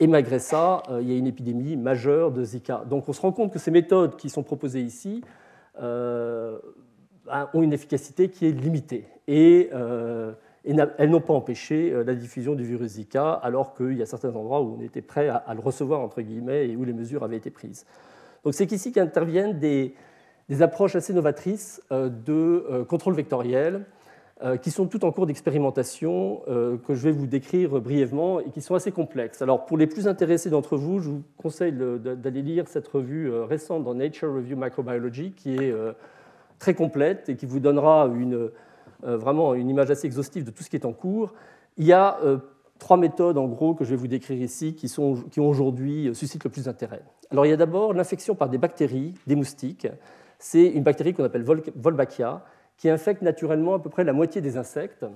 [0.00, 2.84] Et malgré ça, euh, il y a une épidémie majeure de Zika.
[2.88, 5.22] Donc on se rend compte que ces méthodes qui sont proposées ici
[5.80, 6.58] euh,
[7.26, 9.06] ben, ont une efficacité qui est limitée.
[9.28, 10.32] Et euh,
[10.64, 14.62] elles n'ont pas empêché la diffusion du virus Zika, alors qu'il y a certains endroits
[14.62, 17.50] où on était prêt à, le recevoir, entre guillemets, et où les mesures avaient été
[17.50, 17.84] prises.
[18.44, 19.94] Donc c'est ici qu'interviennent des,
[20.60, 23.84] approches assez novatrices de contrôle vectoriel,
[24.62, 28.74] qui sont toutes en cours d'expérimentation, que je vais vous décrire brièvement, et qui sont
[28.74, 29.40] assez complexes.
[29.40, 33.84] Alors pour les plus intéressés d'entre vous, je vous conseille d'aller lire cette revue récente
[33.84, 35.74] dans Nature Review Microbiology, qui est
[36.58, 38.50] très complète et qui vous donnera une
[39.04, 41.34] euh, vraiment une image assez exhaustive de tout ce qui est en cours.
[41.76, 42.38] Il y a euh,
[42.78, 46.14] trois méthodes, en gros, que je vais vous décrire ici, qui, sont, qui aujourd'hui euh,
[46.14, 47.02] suscitent le plus d'intérêt.
[47.30, 49.86] Alors, il y a d'abord l'infection par des bactéries, des moustiques.
[50.38, 52.44] C'est une bactérie qu'on appelle Wolbachia,
[52.76, 55.06] qui infecte naturellement à peu près la moitié des insectes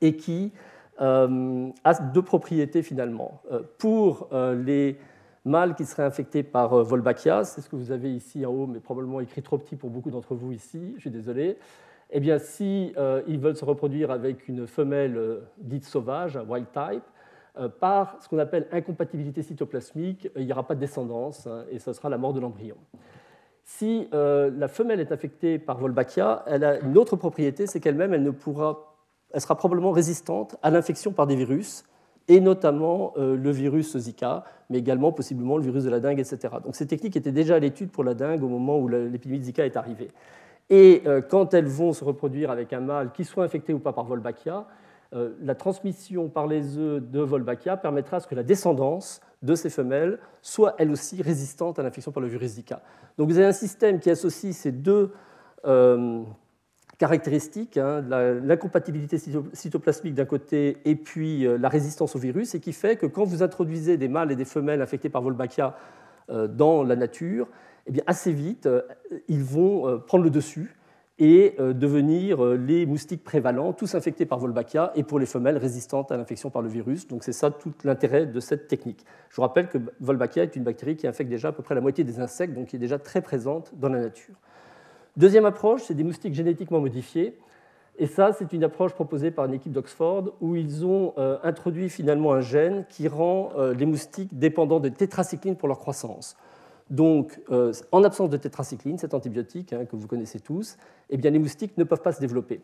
[0.00, 0.52] et qui
[0.98, 3.42] a deux propriétés finalement.
[3.78, 4.96] pour les
[5.44, 8.80] mâles qui seraient infectés par Wolbachia, c'est ce que vous avez ici en haut, mais
[8.80, 11.58] probablement écrit trop petit pour beaucoup d'entre vous ici, je suis désolé
[12.16, 16.66] eh bien, si euh, ils veulent se reproduire avec une femelle euh, dite sauvage, wild
[16.72, 17.02] type,
[17.58, 21.78] euh, par ce qu'on appelle incompatibilité cytoplasmique, il n'y aura pas de descendance hein, et
[21.78, 22.76] ce sera la mort de l'embryon.
[23.64, 28.30] Si la femelle est infectée par Wolbachia, elle a une autre propriété, c'est qu'elle-même, elle,
[29.32, 31.84] elle sera probablement résistante à l'infection par des virus,
[32.28, 36.54] et notamment le virus Zika, mais également possiblement le virus de la dengue, etc.
[36.62, 39.44] Donc ces techniques étaient déjà à l'étude pour la dengue au moment où l'épidémie de
[39.44, 40.10] Zika est arrivée.
[40.70, 43.92] Et euh, quand elles vont se reproduire avec un mâle, qui soit infecté ou pas
[43.92, 44.66] par Wolbachia,
[45.14, 49.54] euh, la transmission par les œufs de Wolbachia permettra à ce que la descendance de
[49.54, 52.82] ces femelles soit elle aussi résistante à l'infection par le virus Zika.
[53.18, 55.12] Donc vous avez un système qui associe ces deux
[55.64, 56.22] euh,
[56.98, 58.00] caractéristiques, hein,
[58.42, 59.18] l'incompatibilité
[59.52, 63.42] cytoplasmique d'un côté et puis la résistance au virus, et qui fait que quand vous
[63.42, 65.76] introduisez des mâles et des femelles infectés par Wolbachia
[66.28, 67.48] dans la nature,
[67.86, 68.82] eh assez vite, euh,
[69.28, 70.74] ils vont euh, prendre le dessus
[71.18, 76.10] et euh, devenir les moustiques prévalents, tous infectés par Wolbachia, et pour les femelles résistantes
[76.10, 77.06] à l'infection par le virus.
[77.06, 79.04] Donc c'est ça tout l'intérêt de cette technique.
[79.30, 81.80] Je vous rappelle que Wolbachia est une bactérie qui infecte déjà à peu près la
[81.80, 84.34] moitié des insectes, donc qui est déjà très présente dans la nature.
[85.16, 87.38] Deuxième approche, c'est des moustiques génétiquement modifiés.
[87.96, 91.88] Et ça, c'est une approche proposée par une équipe d'Oxford où ils ont euh, introduit
[91.88, 96.36] finalement un gène qui rend euh, les moustiques dépendants de tétracycline pour leur croissance.
[96.90, 100.76] Donc, euh, en absence de tétracycline, cet antibiotique hein, que vous connaissez tous,
[101.10, 102.60] eh bien, les moustiques ne peuvent pas se développer.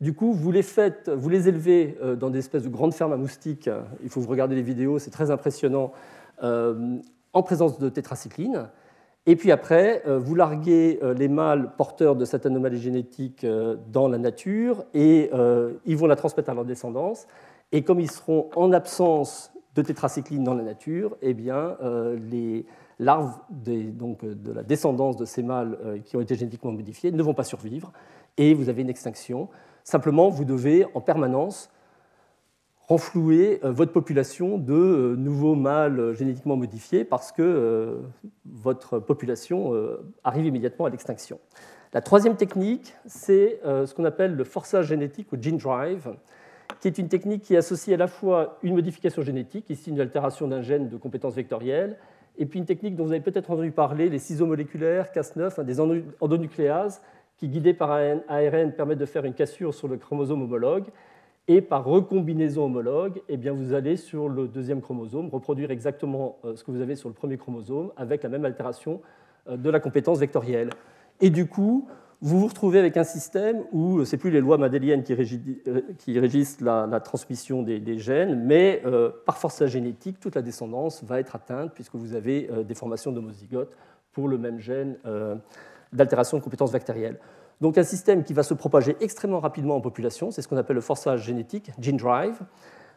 [0.00, 3.16] Du coup, vous les, faites, vous les élevez dans des espèces de grandes fermes à
[3.16, 3.70] moustiques.
[4.02, 5.92] Il faut vous regarder les vidéos, c'est très impressionnant,
[6.42, 8.68] en présence de tétracycline.
[9.26, 13.76] Et puis après, euh, vous larguez euh, les mâles porteurs de cette anomalie génétique euh,
[13.90, 15.30] dans la nature et
[15.86, 17.26] ils vont la transmettre à leur descendance.
[17.72, 21.76] Et comme ils seront en absence de tétracycline dans la nature, eh bien,
[22.30, 22.64] les
[23.04, 27.34] larves donc, de la descendance de ces mâles qui ont été génétiquement modifiés ne vont
[27.34, 27.92] pas survivre
[28.36, 29.48] et vous avez une extinction.
[29.84, 31.70] Simplement, vous devez en permanence
[32.88, 38.02] renflouer euh, votre population de euh, nouveaux mâles euh, génétiquement modifiés parce que
[38.44, 39.72] votre population
[40.22, 41.38] arrive immédiatement à l'extinction.
[41.92, 46.14] La troisième technique, c'est ce qu'on appelle le forçage génétique ou gene drive,
[46.80, 50.48] qui est une technique qui associe à la fois une modification génétique, ici une altération
[50.48, 51.96] d'un gène de compétence vectorielle,
[52.38, 55.80] et puis une technique dont vous avez peut-être entendu parler, les ciseaux moléculaires, Cas9, des
[56.20, 57.00] endonucléases,
[57.36, 60.86] qui, guidées par un ARN, permettent de faire une cassure sur le chromosome homologue
[61.46, 66.56] et par recombinaison homologue, eh bien, vous allez sur le deuxième chromosome reproduire exactement euh,
[66.56, 69.02] ce que vous avez sur le premier chromosome avec la même altération
[69.48, 70.70] euh, de la compétence vectorielle.
[71.20, 71.86] Et du coup,
[72.24, 75.14] vous vous retrouvez avec un système où euh, ce n'est plus les lois madéliennes qui,
[76.18, 78.82] régissent la, transmission des, gènes, mais
[79.26, 83.76] par force génétique, toute la descendance va être atteinte puisque vous avez des formations d'homozygotes
[84.12, 84.96] pour le même gène
[85.92, 87.18] d'altération de compétence vectorielle.
[87.60, 90.76] Donc un système qui va se propager extrêmement rapidement en population, c'est ce qu'on appelle
[90.76, 92.40] le forçage génétique, gene drive,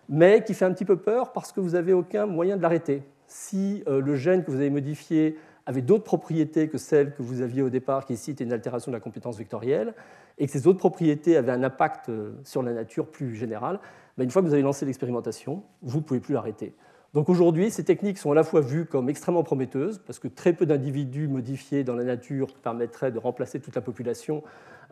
[0.10, 3.04] mais qui fait un petit peu peur parce que vous n'avez aucun moyen de l'arrêter.
[3.28, 5.38] Si euh, le gène que vous avez modifié
[5.68, 8.90] avait d'autres propriétés que celles que vous aviez au départ, qui ici était une altération
[8.90, 9.94] de la compétence vectorielle,
[10.38, 13.82] et que ces autres propriétés avaient un impact euh, sur la nature plus général,
[14.18, 16.74] ben, une fois que vous avez lancé l'expérimentation, vous ne pouvez plus l'arrêter.
[17.14, 20.54] Donc aujourd'hui, ces techniques sont à la fois vues comme extrêmement prometteuses, parce que très
[20.54, 24.44] peu d'individus modifiés dans la nature permettraient de remplacer toute la population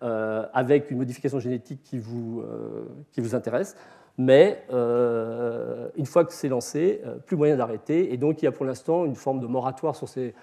[0.04, 3.78] euh, avec une modification génétique qui vous, euh, qui vous intéresse.
[4.18, 8.14] Mais une fois que c'est lancé, plus moyen d'arrêter.
[8.14, 10.34] Et donc il y a pour l'instant une forme de moratoire sur, ces,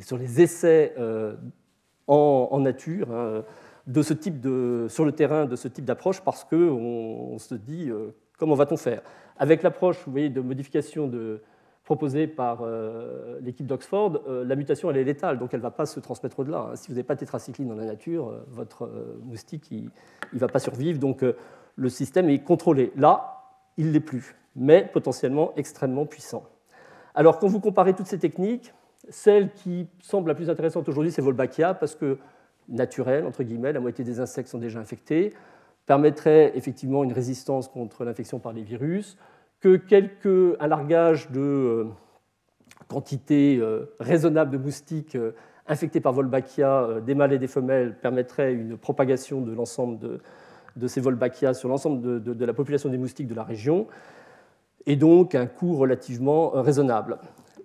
[0.00, 0.94] sur les essais
[2.06, 3.10] en, nature.
[3.12, 3.44] Hein,
[4.88, 7.90] sur le terrain de ce type d'approche parce qu'on on se dit
[8.38, 9.02] comment va-t-on faire?
[9.36, 11.08] Avec l'approche de modification
[11.84, 15.70] proposée par euh, l'équipe d'Oxford, euh, la mutation elle est létale, donc elle ne va
[15.70, 16.68] pas se transmettre au-delà.
[16.70, 16.76] Hein.
[16.76, 18.88] Si vous n'avez pas de tétracycline dans la nature, euh, votre
[19.24, 19.90] moustique il
[20.32, 21.24] ne va pas survivre, donc
[21.74, 22.92] le système est contrôlé.
[22.96, 23.42] Là,
[23.76, 26.44] il l'est plus, mais potentiellement extrêmement puissant.
[27.14, 28.72] Alors quand vous comparez toutes ces techniques,
[29.08, 32.18] celle qui semble la plus intéressante aujourd'hui, c'est Volbachia, parce que
[32.68, 35.32] naturelle, entre guillemets, la moitié des insectes sont déjà infectés
[35.86, 39.16] permettrait effectivement une résistance contre l'infection par les virus,
[39.60, 41.84] que quelques, un largage de euh,
[42.88, 45.32] quantité euh, raisonnable de moustiques euh,
[45.66, 50.20] infectés par Wolbachia, des mâles et des femelles, permettrait une propagation de l'ensemble
[50.76, 53.86] de, ces Wolbachia sur l'ensemble de, la population des moustiques de la région,
[54.86, 57.18] et donc un coût relativement raisonnable.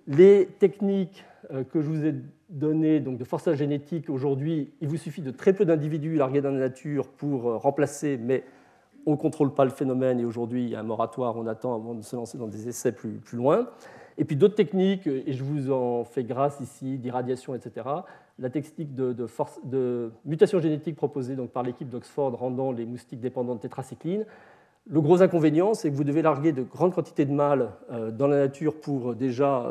[0.06, 1.24] Les techniques
[1.70, 2.14] que je vous ai
[2.50, 6.50] données donc de forçage génétique, aujourd'hui, il vous suffit de très peu d'individus largués dans
[6.50, 8.44] la nature pour euh, remplacer, mais
[9.06, 11.74] on ne contrôle pas le phénomène et aujourd'hui, il y a un moratoire, on attend
[11.74, 13.68] avant de se lancer dans des essais plus, plus loin.
[14.18, 17.86] Et puis d'autres techniques, et je vous en fais grâce ici, d'irradiation, etc.
[18.40, 23.20] La technique de, force, de mutation génétique proposée donc, par l'équipe d'Oxford rendant les moustiques
[23.20, 24.26] dépendants de tétracycline.
[24.90, 28.26] Le gros inconvénient, c'est que vous devez larguer de grandes quantités de mâles euh, dans
[28.26, 29.66] la nature pour euh, déjà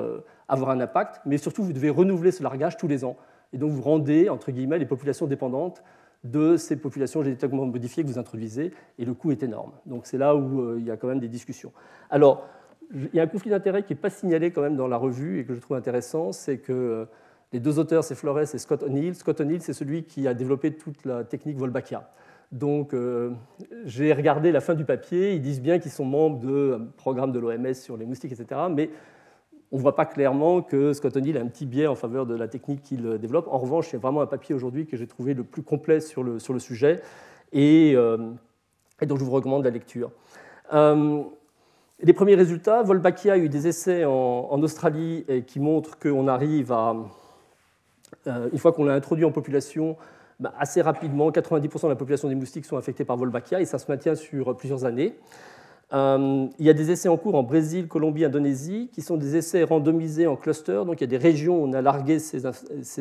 [0.48, 3.18] avoir un impact, mais surtout vous devez renouveler ce largage tous les ans.
[3.54, 5.84] Et donc vous rendez, entre guillemets, les populations dépendantes
[6.24, 9.72] de ces populations génétiquement modifiées que vous introduisez, et le coût est énorme.
[9.86, 11.72] Donc c'est là où euh, il y a quand même des discussions.
[12.10, 12.45] Alors,
[12.93, 15.39] il y a un conflit d'intérêts qui n'est pas signalé quand même dans la revue
[15.39, 17.06] et que je trouve intéressant, c'est que euh,
[17.54, 19.16] les deux auteurs, c'est Flores et Scott O'Neill.
[19.16, 22.10] Scott O'Neill, c'est celui qui a développé toute la technique Wolbachia.
[22.52, 23.32] Donc, euh,
[23.86, 25.34] j'ai regardé la fin du papier.
[25.34, 28.62] Ils disent bien qu'ils sont membres de programme de l'OMS sur les moustiques, etc.
[28.70, 28.89] Mais
[29.72, 32.36] on ne voit pas clairement que Scott O'Neill a un petit biais en faveur de
[32.36, 33.47] la technique qu'il développe.
[33.49, 36.39] En revanche, a vraiment un papier aujourd'hui que j'ai trouvé le plus complet sur le,
[36.39, 37.01] sur le sujet
[37.51, 38.18] et, euh,
[39.05, 40.11] dont je vous recommande la lecture.
[40.74, 41.22] Euh,
[42.01, 46.95] les premiers résultats, Volbachia a eu des essais en, Australie qui montrent qu'on arrive à,
[48.28, 49.97] euh, une fois qu'on l'a introduit en population,
[50.39, 53.80] bah, assez rapidement, 90% de la population des moustiques sont infectés par Volbachia et ça
[53.80, 55.18] se maintient sur plusieurs années.
[55.94, 59.38] Euh, il y a des essais en cours en Brésil, Colombie, Indonésie, qui sont des
[59.38, 60.84] essais randomisés en cluster.
[60.86, 62.46] Donc il y a des régions où on a largué ces,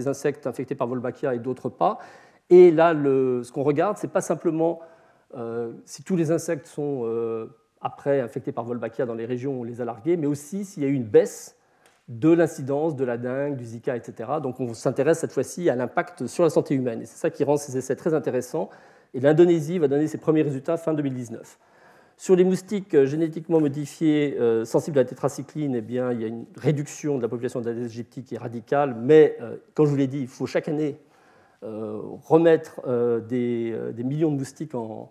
[0.07, 1.99] insectes infectés par Wolbachia et d'autres pas.
[2.49, 4.80] Et là, ce qu'on regarde, ce n'est pas simplement
[5.84, 7.05] si tous les insectes sont
[7.80, 10.82] après infectés par Wolbachia dans les régions où on les a largués, mais aussi s'il
[10.82, 11.57] y a eu une baisse
[12.09, 14.30] de l'incidence de la dengue, du Zika, etc.
[14.43, 17.03] Donc on s'intéresse cette fois-ci à l'impact sur la santé humaine.
[17.03, 18.70] Et c'est ça qui rend ces essais très intéressants.
[19.12, 21.59] Et l'Indonésie va donner ses premiers résultats fin 2019.
[22.18, 26.24] Sur les moustiques euh, génétiquement modifiés euh, sensibles à la tétracycline, eh bien, il y
[26.24, 29.90] a une réduction de la population d'Aedes aegypti qui est radicale, mais euh, comme je
[29.90, 30.98] vous l'ai dit, il faut chaque année
[31.62, 32.80] remettre
[33.26, 35.10] des, millions de moustiques en,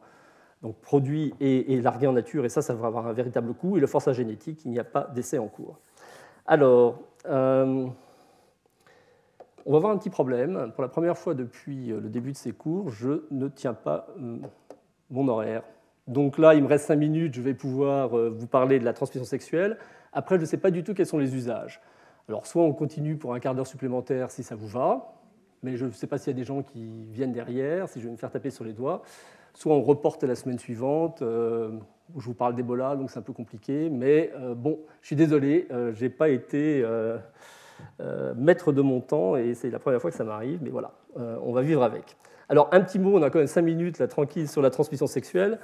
[0.62, 3.76] donc produits et, largués en nature, et ça, ça va avoir un véritable coût.
[3.76, 5.80] Et le forçage génétique, il n'y a pas d'essai en cours.
[6.46, 7.92] Alors, on
[9.66, 10.72] va avoir un petit problème.
[10.76, 14.08] Pour la première fois depuis le début de ces cours, je ne tiens pas
[15.10, 15.64] mon horaire.
[16.08, 18.94] Donc là, il me reste cinq minutes, je vais pouvoir euh, vous parler de la
[18.94, 19.78] transmission sexuelle.
[20.14, 21.82] Après, je ne sais pas du tout quels sont les usages.
[22.30, 25.14] Alors, soit on continue pour un quart d'heure supplémentaire si ça vous va,
[25.64, 28.06] mais je ne sais pas s'il y a des gens qui viennent derrière, si je
[28.06, 29.02] vais me faire taper sur les doigts.
[29.56, 31.72] Soit on reporte la semaine suivante, euh,
[32.16, 33.90] je vous parle d'Ebola, donc c'est un peu compliqué.
[33.90, 36.86] Mais euh, bon, je suis désolé, je n'ai pas été
[38.36, 41.52] maître de mon temps et c'est la première fois que ça m'arrive, mais voilà, on
[41.52, 42.16] va vivre avec.
[42.48, 45.08] Alors, un petit mot, on a quand même cinq minutes là, tranquille sur la transmission
[45.08, 45.58] sexuelle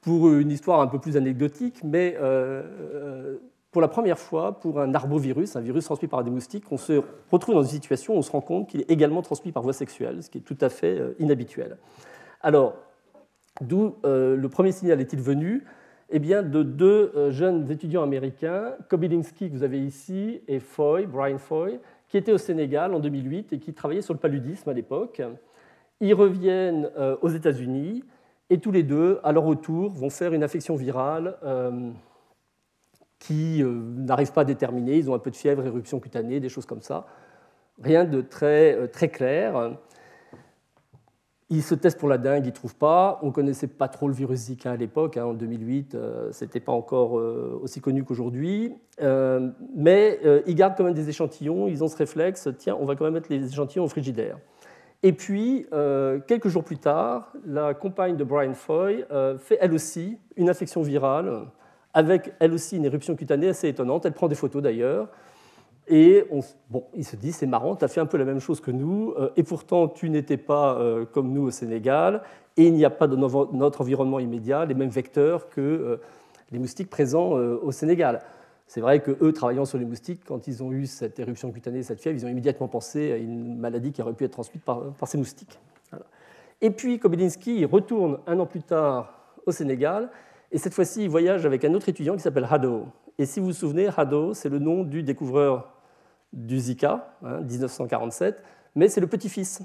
[0.00, 2.62] pour une histoire un peu plus anecdotique, mais euh,
[2.94, 3.36] euh,
[3.70, 7.02] pour la première fois, pour un arbovirus, un virus transmis par des moustiques, on se
[7.30, 9.72] retrouve dans une situation où on se rend compte qu'il est également transmis par voie
[9.72, 11.76] sexuelle, ce qui est tout à fait euh, inhabituel.
[12.40, 12.74] Alors,
[13.60, 15.66] d'où le premier signal est-il venu?
[16.08, 21.36] Eh bien, de deux jeunes étudiants américains, Kobylinski, que vous avez ici, et Foy, Brian
[21.36, 21.78] Foy,
[22.08, 25.20] qui étaient au Sénégal en 2008 et qui travaillaient sur le paludisme à l'époque.
[26.00, 26.90] Ils reviennent
[27.20, 28.02] aux États-Unis
[28.50, 31.90] et tous les deux, à leur retour, vont faire une infection virale euh,
[33.20, 34.96] qui euh, n'arrive pas à déterminer.
[34.98, 37.06] Ils ont un peu de fièvre, éruption cutanée, des choses comme ça.
[37.80, 39.76] Rien de très, euh, très clair.
[41.48, 43.20] Ils se testent pour la dengue, ils ne trouvent pas.
[43.22, 45.16] On ne connaissait pas trop le virus Zika à l'époque.
[45.16, 45.96] Hein, en 2008,
[46.32, 48.72] ce n'était pas encore aussi connu qu'aujourd'hui.
[49.74, 51.66] mais ils gardent quand même des échantillons.
[51.66, 54.38] Ils ont ce réflexe tiens, on va quand même mettre les échantillons au frigidaire.
[55.02, 59.72] Et puis, euh, quelques jours plus tard, la compagne de Brian Foy euh, fait elle
[59.72, 61.46] aussi une infection virale,
[61.94, 64.04] avec elle aussi une éruption cutanée assez étonnante.
[64.04, 65.08] Elle prend des photos d'ailleurs.
[65.88, 68.40] Et on, bon, il se dit, c'est marrant, tu as fait un peu la même
[68.40, 70.78] chose que nous, euh, et pourtant tu n'étais pas
[71.12, 72.22] comme nous au Sénégal,
[72.56, 75.98] et il n'y a pas dans notre environnement immédiat les mêmes vecteurs que
[76.52, 78.20] les moustiques présents au Sénégal.
[78.70, 81.82] C'est vrai que eux, travaillant sur les moustiques, quand ils ont eu cette éruption cutanée,
[81.82, 84.94] cette fièvre, ils ont immédiatement pensé à une maladie qui aurait pu être transmise par,
[85.08, 85.58] ces moustiques.
[86.60, 90.08] Et puis Kobylinski retourne un an plus tard au Sénégal,
[90.52, 92.86] et cette fois-ci, il voyage avec un autre étudiant qui s'appelle Hado.
[93.18, 95.74] Et si vous vous souvenez, Hado, c'est le nom du découvreur
[96.32, 98.42] du Zika, 1947, hein,
[98.76, 99.62] mais c'est le petit-fils.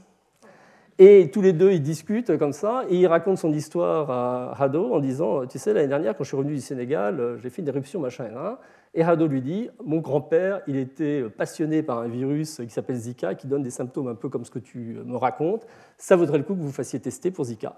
[0.97, 4.95] Et tous les deux, ils discutent comme ça, et il raconte son histoire à Hado
[4.95, 7.67] en disant, tu sais, l'année dernière, quand je suis revenu du Sénégal, j'ai fait une
[7.67, 8.57] éruption, machin, hein,
[8.95, 13.45] et lui dit Mon grand-père, il était passionné par un virus qui s'appelle Zika, qui
[13.45, 15.67] donne des symptômes un peu comme ce que tu me racontes.
[15.97, 17.75] Ça vaudrait le coup que vous fassiez tester pour Zika.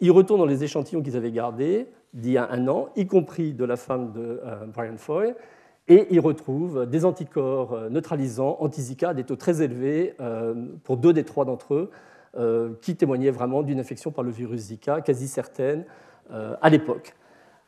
[0.00, 3.54] Il retourne dans les échantillons qu'ils avaient gardés d'il y a un an, y compris
[3.54, 5.34] de la femme de euh, Brian Foy,
[5.88, 10.54] et il retrouve des anticorps euh, neutralisants anti-Zika à des taux très élevés euh,
[10.84, 11.90] pour deux des trois d'entre eux,
[12.80, 15.84] qui témoignaient vraiment d'une infection par le virus Zika, quasi certaine
[16.30, 17.16] à l'époque.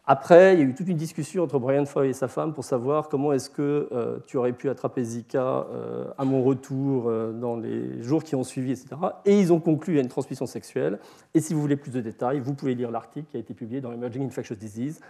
[0.05, 2.65] Après, il y a eu toute une discussion entre Brian Foy et sa femme pour
[2.65, 5.39] savoir comment est-ce que euh, tu aurais pu attraper Zika
[5.73, 8.97] euh, à mon retour euh, dans les jours qui ont suivi, etc.
[9.25, 10.99] Et ils ont conclu à une transmission sexuelle.
[11.35, 13.81] Et si vous voulez plus de détails, vous pouvez lire l'article qui a été publié
[13.81, 15.01] dans Emerging Infectious Disease,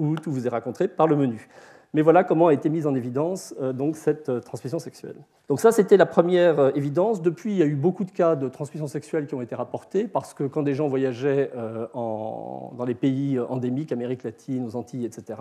[0.00, 1.48] où tout vous est raconté par le menu.
[1.92, 5.16] Mais voilà comment a été mise en évidence euh, donc, cette euh, transmission sexuelle.
[5.48, 7.20] Donc ça, c'était la première euh, évidence.
[7.20, 10.06] Depuis, il y a eu beaucoup de cas de transmission sexuelle qui ont été rapportés,
[10.06, 11.50] parce que quand des gens voyageaient
[11.94, 15.38] dans les pays endémiques, Amérique latine, aux Antilles, etc.,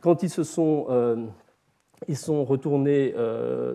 [0.00, 0.86] quand ils se sont,
[2.08, 3.14] ils sont retournés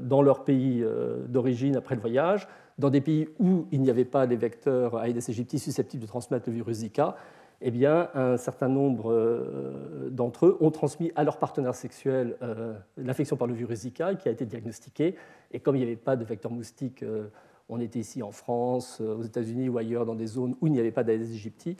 [0.02, 0.86] dans leur pays
[1.28, 5.30] d'origine après le voyage, dans des pays où il n'y avait pas les vecteurs Aedes
[5.30, 7.16] aegypti susceptibles de transmettre le virus Zika,
[7.62, 12.74] eh bien, un certain nombre euh, d'entre eux ont transmis à leur partenaire sexuel euh,
[12.97, 15.16] l'infection par le virus Zika qui a été diagnostiquée.
[15.51, 17.28] Et comme il n'y avait pas de vecteur moustique, euh,
[17.70, 20.80] on était ici en France, aux États-Unis ou ailleurs dans des zones où il n'y
[20.80, 21.78] avait pas d'Aedes aegypti,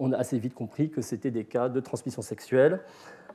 [0.00, 2.80] on a assez vite compris que c'était des cas de transmission sexuelle.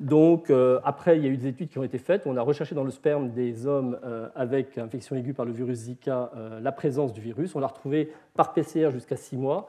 [0.02, 0.52] Donc,
[0.84, 2.28] après, il y a eu des études qui ont été faites.
[2.28, 3.98] On a recherché dans le sperme des hommes
[4.36, 7.56] avec infection aiguë par le virus Zika la présence du virus.
[7.56, 9.68] On l'a retrouvé par PCR jusqu'à 6 mois.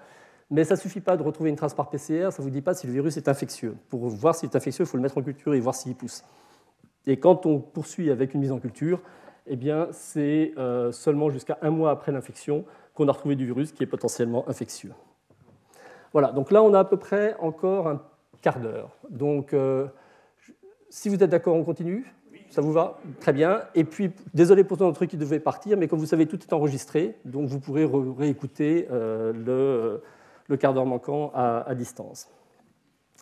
[0.51, 2.63] Mais ça ne suffit pas de retrouver une trace par PCR, ça ne vous dit
[2.63, 3.77] pas si le virus est infectieux.
[3.89, 6.23] Pour voir s'il est infectieux, il faut le mettre en culture et voir s'il pousse.
[7.07, 9.01] Et quand on poursuit avec une mise en culture,
[9.49, 13.73] eh bien, c'est euh, seulement jusqu'à un mois après l'infection qu'on a retrouvé du virus
[13.73, 14.93] qui est potentiellement infectieux.
[16.13, 18.03] Voilà, donc là, on a à peu près encore un
[18.41, 18.97] quart d'heure.
[19.11, 19.55] Donc,
[20.89, 22.07] si vous êtes d'accord, on continue?
[22.49, 22.99] Ça vous va?
[23.21, 23.63] Très bien.
[23.75, 26.53] Et puis, désolé pour tous truc qui devait partir, mais comme vous savez, tout est
[26.55, 27.87] enregistré, donc vous pourrez
[28.17, 30.01] réécouter le,
[30.49, 32.29] le, quart d'heure manquant à, distance.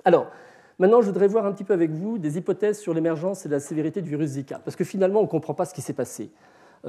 [0.05, 0.29] Alors,
[0.79, 3.61] maintenant, je voudrais voir un petit peu avec vous des hypothèses sur l'émergence et la
[3.61, 6.31] sévérité du virus Zika, parce que finalement, on ne comprend pas ce qui s'est passé.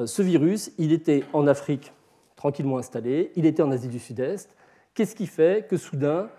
[0.05, 1.93] ce virus, il était en Afrique
[2.35, 4.55] tranquillement installé, il était en Asie du Sud-Est.
[4.93, 6.29] Qu'est-ce qui fait que soudain,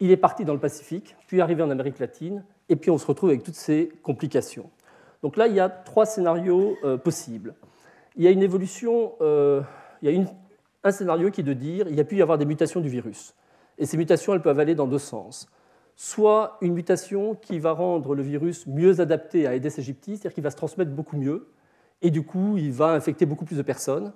[0.00, 3.06] il est parti dans le Pacifique, puis arrivé en Amérique latine, et puis on se
[3.06, 4.70] retrouve avec toutes ces complications?
[5.22, 7.54] Donc là, il y a trois scénarios euh, possibles.
[8.16, 9.60] Il y a une évolution, euh,
[10.02, 10.24] il y a
[10.82, 12.88] un scénario qui est de dire qu'il y a pu y avoir des mutations du
[12.88, 13.34] virus.
[13.80, 15.48] Et ces mutations, elles peuvent aller dans deux sens.
[15.96, 20.44] Soit une mutation qui va rendre le virus mieux adapté à Aedes aegypti, c'est-à-dire qu'il
[20.44, 21.48] va se transmettre beaucoup mieux,
[22.02, 24.12] et du coup, il va infecter beaucoup plus de personnes,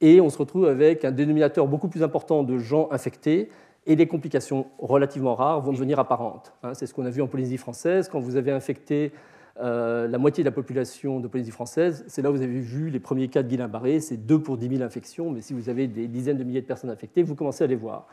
[0.00, 3.48] et on se retrouve avec un dénominateur beaucoup plus important de gens infectés,
[3.86, 6.52] et les complications relativement rares vont devenir apparentes.
[6.62, 9.12] Hein, c'est ce qu'on a vu en Polynésie française, quand vous avez infecté
[9.60, 12.90] euh, la moitié de la population de Polynésie française, c'est là où vous avez vu
[12.90, 15.88] les premiers cas de Guillain-Barré, c'est 2 pour 10 000 infections, mais si vous avez
[15.88, 18.06] des dizaines de milliers de personnes infectées, vous commencez à les voir.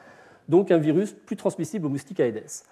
[0.50, 2.64] Donc un virus plus transmissible aux moustiques Aedes.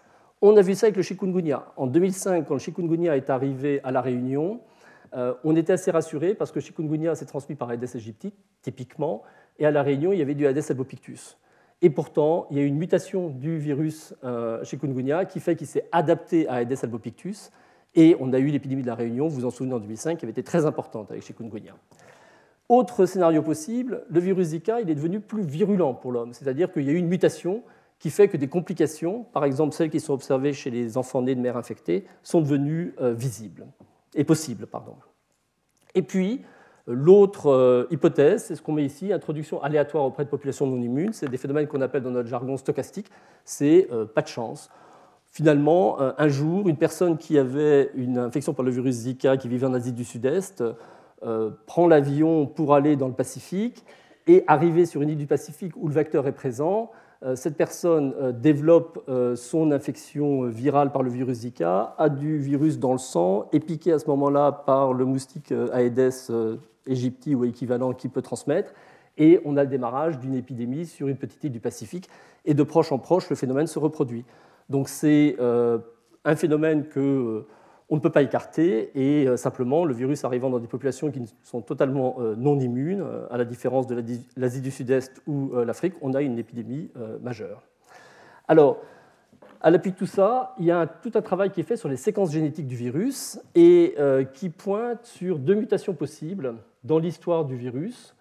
[0.41, 1.65] On a vu ça avec le chikungunya.
[1.77, 4.59] En 2005, quand le chikungunya est arrivé à La Réunion,
[5.15, 9.23] euh, on était assez rassurés parce que le chikungunya s'est transmis par Aedes aegypti, typiquement,
[9.59, 11.37] et à La Réunion, il y avait du Aedes albopictus.
[11.81, 15.67] Et pourtant, il y a eu une mutation du virus euh, chikungunya qui fait qu'il
[15.67, 17.51] s'est adapté à Aedes albopictus
[17.95, 20.25] et on a eu l'épidémie de la Réunion, vous vous en souvenez en 2005, qui
[20.25, 21.73] avait été très importante avec chikungunya.
[22.73, 26.81] Autre scénario possible, le virus Zika il est devenu plus virulent pour l'homme, c'est-à-dire qu'il
[26.85, 27.61] y a eu une mutation
[27.99, 31.35] qui fait que des complications, par exemple celles qui sont observées chez les enfants nés
[31.35, 33.67] de mères infectées, sont devenues euh, visibles
[34.15, 34.65] et possibles.
[34.65, 34.95] Pardon.
[35.93, 36.41] Et puis,
[36.87, 40.81] euh, l'autre euh, hypothèse, c'est ce qu'on met ici, introduction aléatoire auprès de populations non
[40.81, 41.13] immunes.
[41.13, 43.11] C'est des phénomènes qu'on appelle dans notre jargon stochastiques.
[43.45, 44.71] C'est pas de chance
[45.29, 49.65] finalement, un jour, une personne qui avait une infection par le virus Zika, qui vivait
[49.65, 50.63] en Asie du Sud-Est,
[51.25, 53.85] euh, prend l'avion pour aller dans le Pacifique
[54.27, 56.91] et arriver sur une île du Pacifique où le vecteur est présent,
[57.23, 62.93] euh, cette personne développe son infection virale par le virus Zika, a du virus dans
[62.93, 66.31] le sang, est piqué à ce moment-là par le moustique Aedes
[66.87, 68.73] aegypti ou équivalent qui peut transmettre,
[69.17, 72.09] et on a le démarrage d'une épidémie sur une petite île du Pacifique,
[72.45, 74.25] et de proche en proche, le phénomène se reproduit.
[74.69, 75.77] Donc c'est euh,
[76.25, 77.47] un phénomène que euh,
[77.93, 81.21] on ne peut pas écarter et euh, simplement le virus arrivant dans des populations qui
[81.43, 84.03] sont totalement non immunes, à la différence de
[84.35, 86.89] l'Asie du Sud-Est ou l'Afrique, on a une épidémie
[87.21, 87.61] majeure.
[88.47, 88.79] Alors,
[89.61, 91.87] à l'appui de tout ça, il y a tout un travail qui est fait sur
[91.87, 93.95] les séquences génétiques du virus et
[94.33, 98.12] qui pointe sur deux mutations possibles dans l'histoire du virus.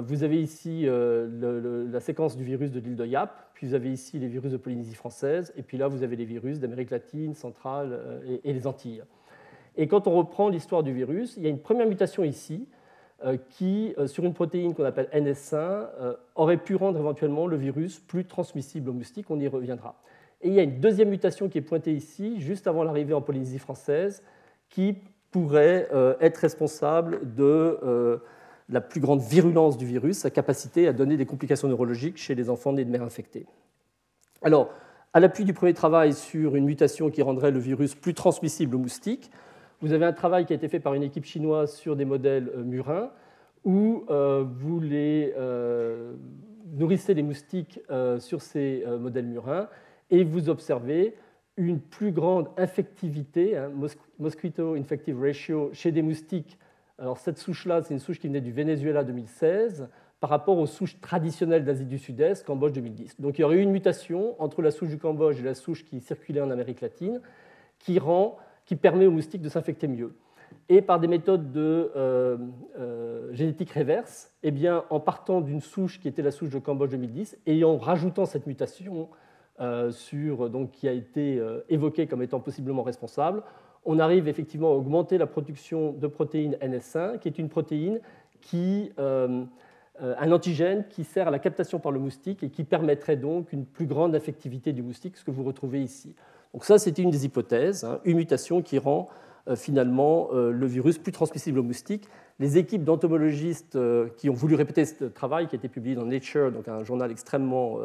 [0.00, 4.18] Vous avez ici la séquence du virus de l'île de Yap, puis vous avez ici
[4.18, 7.90] les virus de Polynésie française, et puis là, vous avez les virus d'Amérique latine, centrale
[7.92, 9.04] euh, et, les Antilles.
[9.76, 12.66] Et quand on reprend l'histoire du virus, il y a une première mutation ici
[13.24, 18.00] euh, qui, euh, sur une protéine qu'on appelle NS1, aurait pu rendre éventuellement le virus
[18.00, 19.94] plus transmissible aux moustiques, on y reviendra.
[20.40, 23.22] Et il y a une deuxième mutation qui est pointée ici, juste avant l'arrivée en
[23.22, 24.24] Polynésie française,
[24.68, 24.96] qui
[25.30, 25.88] pourrait
[26.20, 28.20] être responsable de
[28.72, 32.50] la plus grande virulence du virus, sa capacité à donner des complications neurologiques chez les
[32.50, 33.46] enfants nés de mères infectées.
[34.40, 34.70] Alors,
[35.12, 38.78] à l'appui du premier travail sur une mutation qui rendrait le virus plus transmissible aux
[38.78, 39.30] moustiques,
[39.82, 42.50] vous avez un travail qui a été fait par une équipe chinoise sur des modèles
[42.56, 43.10] euh, murins
[43.64, 46.14] où euh, vous euh,
[46.72, 47.78] nourrissez les moustiques
[48.18, 49.68] sur ces modèles murins
[50.10, 51.14] et vous observez
[51.56, 53.70] une plus grande infectivité, hein,
[54.18, 56.58] mosquito infective ratio, chez des moustiques
[57.02, 59.88] alors cette souche-là, c'est une souche qui venait du Venezuela 2016
[60.20, 63.20] par rapport aux souches traditionnelles d'Asie du Sud-Est, Cambodge 2010.
[63.20, 65.84] Donc il y aurait eu une mutation entre la souche du Cambodge et la souche
[65.84, 67.20] qui circulait en Amérique latine
[67.80, 68.36] qui, rend,
[68.66, 70.14] qui permet aux moustiques de s'infecter mieux.
[70.68, 72.36] Et par des méthodes de euh,
[72.78, 76.92] euh, génétique réverse, eh bien, en partant d'une souche qui était la souche de Cambodge
[76.92, 79.08] 2010 et en rajoutant cette mutation
[79.58, 83.42] euh, sur, donc, qui a été évoquée comme étant possiblement responsable,
[83.84, 88.00] on arrive effectivement à augmenter la production de protéines NS1, qui est une protéine
[88.40, 89.44] qui, euh,
[90.02, 93.52] euh, un antigène qui sert à la captation par le moustique et qui permettrait donc
[93.52, 96.14] une plus grande affectivité du moustique, ce que vous retrouvez ici.
[96.52, 99.08] Donc ça, c'était une des hypothèses, hein, une mutation qui rend
[99.56, 102.08] finalement le virus plus transmissible au moustique.
[102.38, 103.78] Les équipes d'entomologistes
[104.16, 107.10] qui ont voulu répéter ce travail, qui a été publié dans Nature, donc un journal
[107.10, 107.78] extrêmement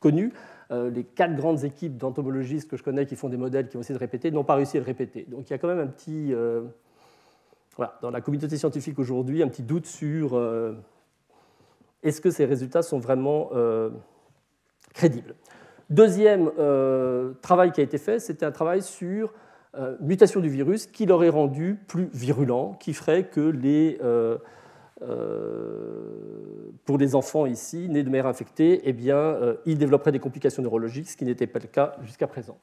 [0.00, 0.32] connu,
[0.70, 3.80] euh, les quatre grandes équipes d'entomologistes que je connais qui font des modèles qui ont
[3.80, 5.26] essayé de répéter n'ont pas réussi à le répéter.
[5.28, 6.62] Donc il y a quand même un petit, euh,
[7.76, 10.74] voilà, dans la communauté scientifique aujourd'hui, un petit doute sur euh,
[12.02, 13.50] est-ce que ces résultats sont vraiment
[14.94, 15.34] crédibles?
[15.90, 16.52] Deuxième
[17.42, 19.32] travail qui a été fait, c'était un travail sur
[20.00, 23.98] mutation du virus qui l'aurait rendu plus virulent, qui ferait que les,
[26.84, 31.08] pour les enfants ici, nés de mères infectées, eh bien, ils développeraient des complications neurologiques,
[31.08, 32.58] ce qui n'était pas le cas jusqu'à présent.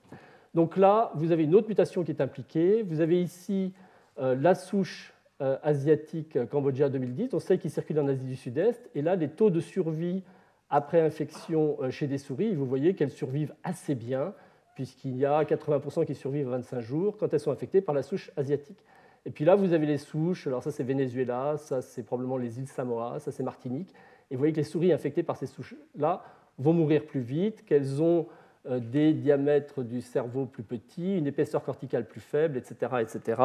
[0.54, 2.84] Donc là, vous avez une autre mutation qui est impliquée.
[2.84, 3.74] Vous avez ici
[4.18, 8.90] la souche euh, asiatique euh, Cambodgia 2010, on sait qu'il circule en Asie du Sud-Est,
[8.96, 10.24] et là, les taux de survie
[10.70, 14.34] après infection euh, chez des souris, vous voyez qu'elles survivent assez bien,
[14.76, 18.04] puisqu'il y a 80% qui survivent à 25 jours quand elles sont infectées par la
[18.04, 18.84] souche asiatique.
[19.26, 22.60] Et puis là, vous avez les souches, alors ça c'est Venezuela, ça c'est probablement les
[22.60, 23.92] îles Samoa, ça c'est Martinique,
[24.30, 26.24] et vous voyez que les souris infectées par ces souches-là
[26.60, 28.28] vont mourir plus vite, qu'elles ont
[28.68, 32.94] des diamètres du cerveau plus petits, une épaisseur corticale plus faible, etc.
[33.02, 33.42] etc.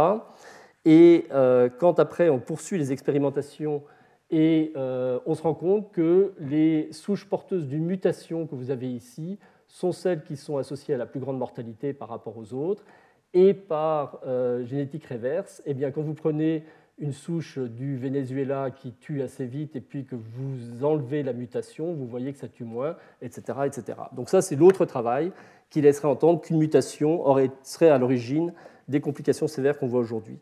[0.84, 3.82] Et euh, quand après on poursuit les expérimentations
[4.30, 8.90] et euh, on se rend compte que les souches porteuses d'une mutation que vous avez
[8.90, 9.38] ici
[9.70, 12.84] sont celles qui sont associées à la plus grande mortalité par rapport aux autres.
[13.32, 16.64] Et par euh, génétique réverse, eh bien, quand vous prenez
[16.98, 21.94] une souche du Venezuela qui tue assez vite et puis que vous enlevez la mutation,
[21.94, 23.60] vous voyez que ça tue moins, etc.
[23.64, 23.98] etc.
[24.12, 25.32] Donc ça, c'est l'autre travail
[25.70, 28.52] qui laisserait entendre qu'une mutation aurait, serait à l'origine
[28.88, 30.38] des complications sévères qu'on voit aujourd'hui.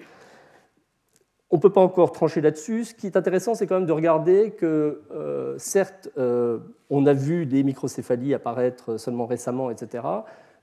[1.50, 2.84] On ne peut pas encore trancher là-dessus.
[2.84, 6.58] Ce qui est intéressant, c'est quand même de regarder que, euh, certes, euh,
[6.90, 10.04] on a vu des microcéphalies apparaître seulement récemment, etc.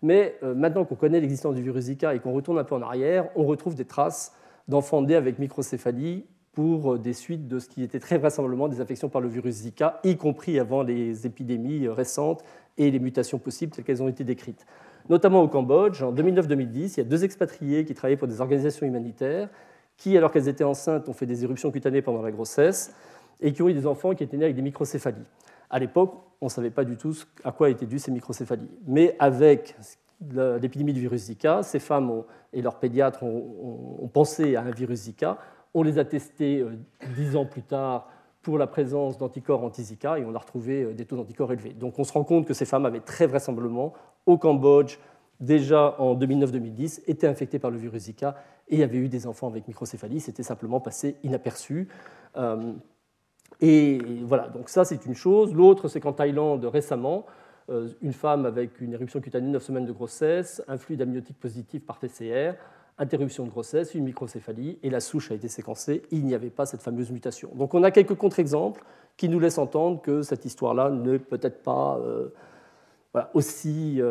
[0.04, 2.84] Mais euh, maintenant qu'on connaît l'existence du virus Zika et qu'on retourne un peu en
[2.84, 4.36] arrière, on retrouve des traces
[4.68, 9.10] d'enfants nés avec microcéphalie pour des suites de ce qui était très vraisemblablement des infections
[9.10, 12.44] par le virus Zika, y compris avant les épidémies récentes
[12.78, 14.66] et les mutations possibles telles qu'elles ont été décrites.
[15.10, 18.86] Notamment au Cambodge, en 2009-2010, il y a deux expatriés qui travaillaient pour des organisations
[18.86, 19.50] humanitaires
[19.98, 22.94] qui, alors qu'elles étaient enceintes, ont fait des éruptions cutanées pendant la grossesse
[23.42, 25.26] et qui ont eu des enfants qui étaient nés avec des microcéphalies.
[25.70, 28.70] À l'époque, on ne savait pas du tout à quoi étaient dues ces microcéphalies.
[28.88, 29.76] Mais avec
[30.62, 32.24] l'épidémie du virus Zika, ces femmes
[32.54, 35.38] et leurs pédiatres ont, pensé à un virus Zika.
[35.74, 36.78] On les a testés euh,
[37.16, 38.10] dix ans plus tard
[38.42, 41.74] pour la présence d'anticorps anti-Zika et on a retrouvé euh, des taux d'anticorps élevés.
[41.74, 43.94] Donc on se rend compte que ces femmes avaient très vraisemblablement,
[44.26, 44.98] au Cambodge,
[45.42, 48.36] déjà en 2009-2010, été infectées par le virus Zika
[48.68, 50.20] et avait eu des enfants avec microcéphalie.
[50.20, 51.88] C'était simplement passé inaperçu.
[52.38, 52.74] Euh,
[53.62, 55.54] et voilà, donc ça c'est une chose.
[55.54, 57.26] L'autre, c'est qu'en Thaïlande, récemment,
[57.70, 61.86] euh, une femme avec une éruption cutanée 9 semaines de grossesse, un fluide amniotique positif
[61.86, 62.54] par PCR,
[62.98, 66.66] interruption de grossesse, une microcéphalie, et la souche a été séquencée, il n'y avait pas
[66.66, 67.52] cette fameuse mutation.
[67.56, 68.84] Donc on a quelques contre-exemples
[69.18, 72.30] qui nous laissent entendre que cette histoire-là n'est peut-être pas euh,
[73.34, 74.02] aussi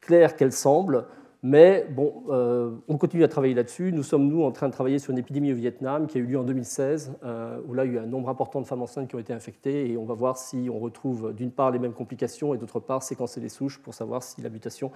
[0.00, 1.06] claire qu'elle semble.
[1.46, 3.92] Mais bon, euh, on continue à travailler là-dessus.
[3.92, 6.24] Nous sommes, nous, en train de travailler sur une épidémie au Vietnam qui a eu
[6.24, 8.80] lieu en 2016, euh, où là, il y a eu un nombre important de femmes
[8.80, 9.90] enceintes qui ont été infectées.
[9.90, 13.02] Et on va voir si on retrouve, d'une part, les mêmes complications et d'autre part,
[13.02, 14.90] séquencer les souches pour savoir si la mutation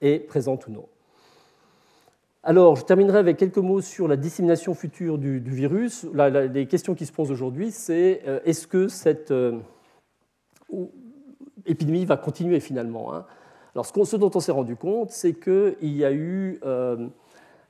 [0.00, 0.86] est présente ou non.
[2.42, 6.04] Alors, je terminerai avec quelques mots sur la dissémination future du, virus.
[6.12, 9.32] les questions qui se posent aujourd'hui, c'est euh, est-ce que cette
[11.64, 13.24] épidémie va continuer finalement hein?
[13.76, 17.08] Alors, ce dont on s'est rendu compte, c'est qu'il y a eu euh,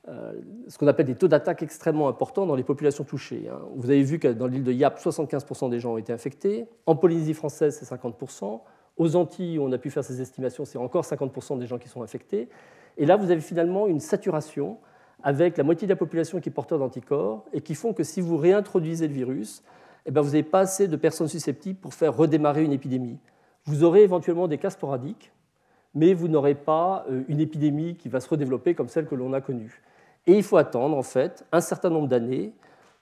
[0.07, 0.31] euh,
[0.69, 3.49] ce qu'on appelle des taux d'attaque extrêmement importants dans les populations touchées.
[3.51, 3.59] Hein.
[3.75, 6.65] Vous avez vu que dans l'île de Yap, 75% des gens ont été infectés.
[6.85, 8.61] En Polynésie française, c'est 50%.
[8.95, 12.01] Aux Antilles, on a pu faire ces estimations, c'est encore 50% des gens qui sont
[12.01, 12.47] infectés.
[12.95, 14.77] Et là, vous avez finalement une saturation
[15.23, 18.21] avec la moitié de la population qui est porteur d'anticorps et qui font que si
[18.21, 19.61] vous réintroduisez le virus,
[20.05, 23.19] eh bien, vous n'avez pas assez de personnes susceptibles pour faire redémarrer une épidémie.
[23.65, 25.33] Vous aurez éventuellement des cas sporadiques,
[25.93, 29.33] mais vous n'aurez pas euh, une épidémie qui va se redévelopper comme celle que l'on
[29.33, 29.81] a connue.
[30.25, 32.53] Et il faut attendre en fait un certain nombre d'années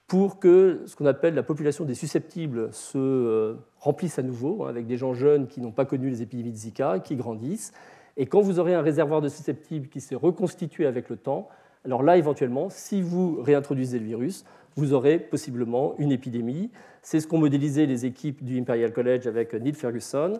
[0.06, 4.68] pour que ce qu'on appelle la population des susceptibles se euh, remplisse à nouveau, hein,
[4.68, 7.72] avec des gens jeunes qui n'ont pas connu les épidémies de Zika, qui grandissent.
[8.16, 11.48] Et quand vous aurez un réservoir de susceptibles qui s'est reconstitué avec le temps,
[11.84, 14.44] alors là, éventuellement, si vous réintroduisez le virus,
[14.76, 16.70] vous aurez possiblement une épidémie.
[17.02, 20.34] C'est ce qu'ont modélisé les équipes du Imperial College avec Neil Ferguson.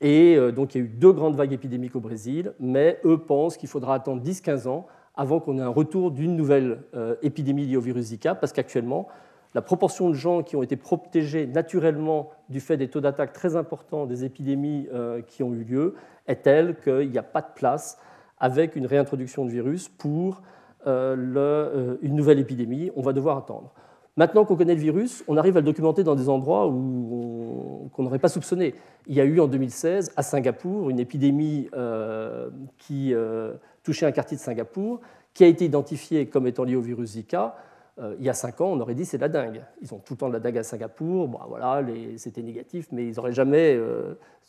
[0.00, 3.18] Et euh, donc il y a eu deux grandes vagues épidémiques au Brésil, mais eux
[3.18, 7.66] pensent qu'il faudra attendre 10-15 ans avant qu'on ait un retour d'une nouvelle euh, épidémie
[7.66, 9.08] liée au virus Zika, parce qu'actuellement,
[9.54, 13.54] la proportion de gens qui ont été protégés naturellement du fait des taux d'attaque très
[13.54, 15.94] importants des épidémies euh, qui ont eu lieu
[16.26, 17.98] est telle qu'il n'y a pas de place
[18.38, 20.42] avec une réintroduction de virus pour
[20.84, 22.90] une nouvelle épidémie.
[22.96, 23.72] On va devoir attendre.
[24.18, 28.18] Maintenant qu'on connaît le virus, on arrive à le documenter dans des endroits qu'on n'aurait
[28.18, 28.74] pas soupçonné.
[29.06, 34.12] Il y a eu en 2016 à Singapour une épidémie euh, qui euh, touchait un
[34.12, 35.00] quartier de Singapour,
[35.32, 37.56] qui a été identifiée comme étant liée au virus Zika.
[37.98, 39.62] euh, il y a cinq ans, on aurait dit c'est la dingue.
[39.80, 41.82] Ils ont tout le temps de la dingue à Singapour, voilà,
[42.18, 43.80] c'était négatif, mais ils n'auraient jamais.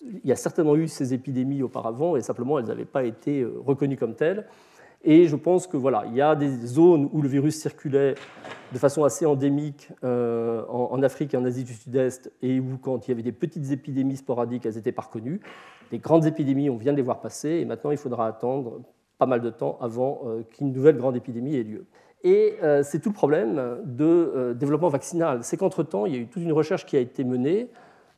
[0.01, 3.97] Il y a certainement eu ces épidémies auparavant, et simplement elles n'avaient pas été reconnues
[3.97, 4.45] comme telles.
[5.03, 8.15] Et je pense que voilà, il y a des zones où le virus circulait
[8.71, 13.11] de façon assez endémique en, Afrique et en Asie du Sud-Est, et où quand il
[13.11, 15.41] y avait des petites épidémies sporadiques, elles n'étaient pas reconnues.
[15.91, 18.81] Les grandes épidémies, on vient de les voir passer, et maintenant il faudra attendre
[19.17, 20.21] pas mal de temps avant
[20.51, 21.85] qu'une nouvelle grande épidémie ait lieu.
[22.23, 25.39] Et euh, c'est tout le problème de euh, développement vaccinal.
[25.43, 27.69] C'est qu'entre-temps, il y a eu toute une recherche qui a été menée,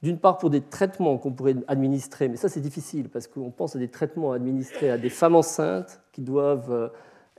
[0.06, 3.76] d'une part pour des traitements qu'on pourrait administrer, mais ça c'est difficile parce qu'on pense
[3.76, 6.90] à des traitements administrés à des femmes enceintes qui doivent euh,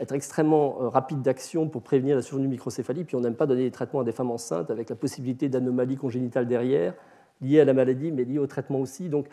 [0.00, 3.62] être extrêmement rapides d'action pour prévenir la survenue de microcéphalie, puis on n'aime pas donner
[3.62, 6.94] des traitements à des femmes enceintes avec la possibilité d'anomalies congénitales derrière,
[7.40, 9.08] liées à la maladie, mais liées au traitement aussi.
[9.08, 9.28] Donc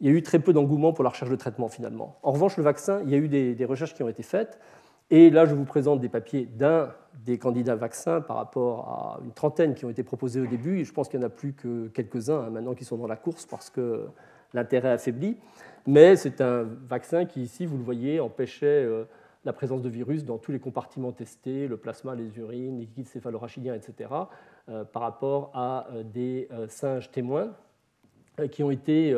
[0.00, 2.16] il y a eu très peu d'engouement pour la recherche de traitement finalement.
[2.22, 4.58] En revanche, le vaccin, il y a eu des recherches qui ont été faites.
[5.14, 6.90] Et là, je vous présente des papiers d'un
[7.26, 10.78] des candidats vaccins par rapport à une trentaine qui ont été proposés au début.
[10.78, 13.06] Et je pense qu'il n'y en a plus que quelques-uns hein, maintenant qui sont dans
[13.06, 14.06] la course parce que
[14.54, 15.36] l'intérêt affaibli.
[15.86, 19.04] Mais c'est un vaccin qui, ici, vous le voyez, empêchait euh,
[19.44, 23.06] la présence de virus dans tous les compartiments testés, le plasma, les urines, les liquides
[23.06, 24.08] céphalorachidiens, etc.,
[24.70, 27.52] euh, par rapport à euh, des singes témoins
[28.50, 29.14] qui ont été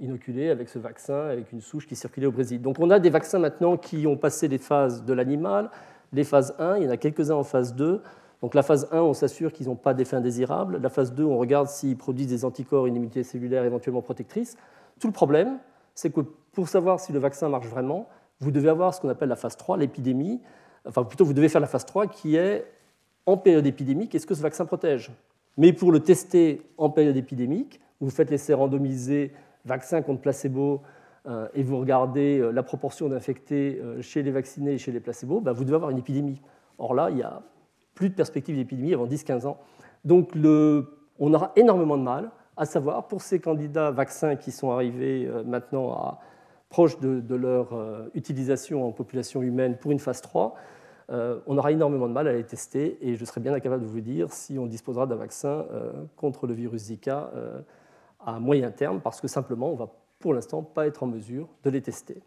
[0.00, 2.62] inoculés avec ce vaccin, avec une souche qui circulait au Brésil.
[2.62, 5.70] Donc on a des vaccins maintenant qui ont passé les phases de l'animal,
[6.12, 8.02] les phases 1, il y en a quelques-uns en phase 2.
[8.40, 10.78] Donc la phase 1, on s'assure qu'ils n'ont pas d'effet indésirable.
[10.80, 14.56] La phase 2, on regarde s'ils produisent des anticorps, une immunité cellulaire éventuellement protectrice.
[15.00, 15.58] Tout le problème,
[15.94, 16.20] c'est que
[16.52, 18.08] pour savoir si le vaccin marche vraiment,
[18.40, 20.40] vous devez avoir ce qu'on appelle la phase 3, l'épidémie.
[20.86, 22.64] Enfin, plutôt, vous devez faire la phase 3 qui est
[23.26, 25.10] en période épidémique, est-ce que ce vaccin protège?
[25.58, 29.32] Mais pour le tester en période épidémique, vous faites l'essai randomisé
[29.68, 30.82] vaccin contre placebo
[31.28, 35.00] euh, et vous regardez euh, la proportion d'infectés euh, chez les vaccinés et chez les
[35.00, 36.40] placebos, bah, vous devez avoir une épidémie.
[36.78, 37.42] Or là, il n'y a
[37.94, 39.58] plus de perspective d'épidémie avant 10-15 ans.
[40.04, 40.30] Donc
[41.18, 45.92] on aura énormément de mal à savoir pour ces candidats vaccins qui sont arrivés maintenant
[45.92, 46.20] à,
[46.70, 47.68] proche de, leur
[48.14, 50.54] utilisation en population humaine pour une phase 3,
[51.10, 54.00] on aura énormément de mal à les tester et je serais bien incapable de vous
[54.00, 55.66] dire si on disposera d'un vaccin
[56.16, 57.32] contre le virus Zika
[58.28, 59.88] à moyen terme parce que simplement on va
[60.18, 62.22] pour l'instant pas être en mesure de les tester.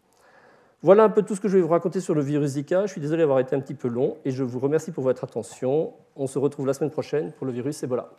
[0.82, 2.86] Voilà un peu tout ce que je vais vous raconter sur le virus Zika.
[2.86, 5.22] Je suis désolé d'avoir été un petit peu long et je vous remercie pour votre
[5.22, 5.92] attention.
[6.16, 8.10] On se retrouve la semaine prochaine pour le virus Ebola.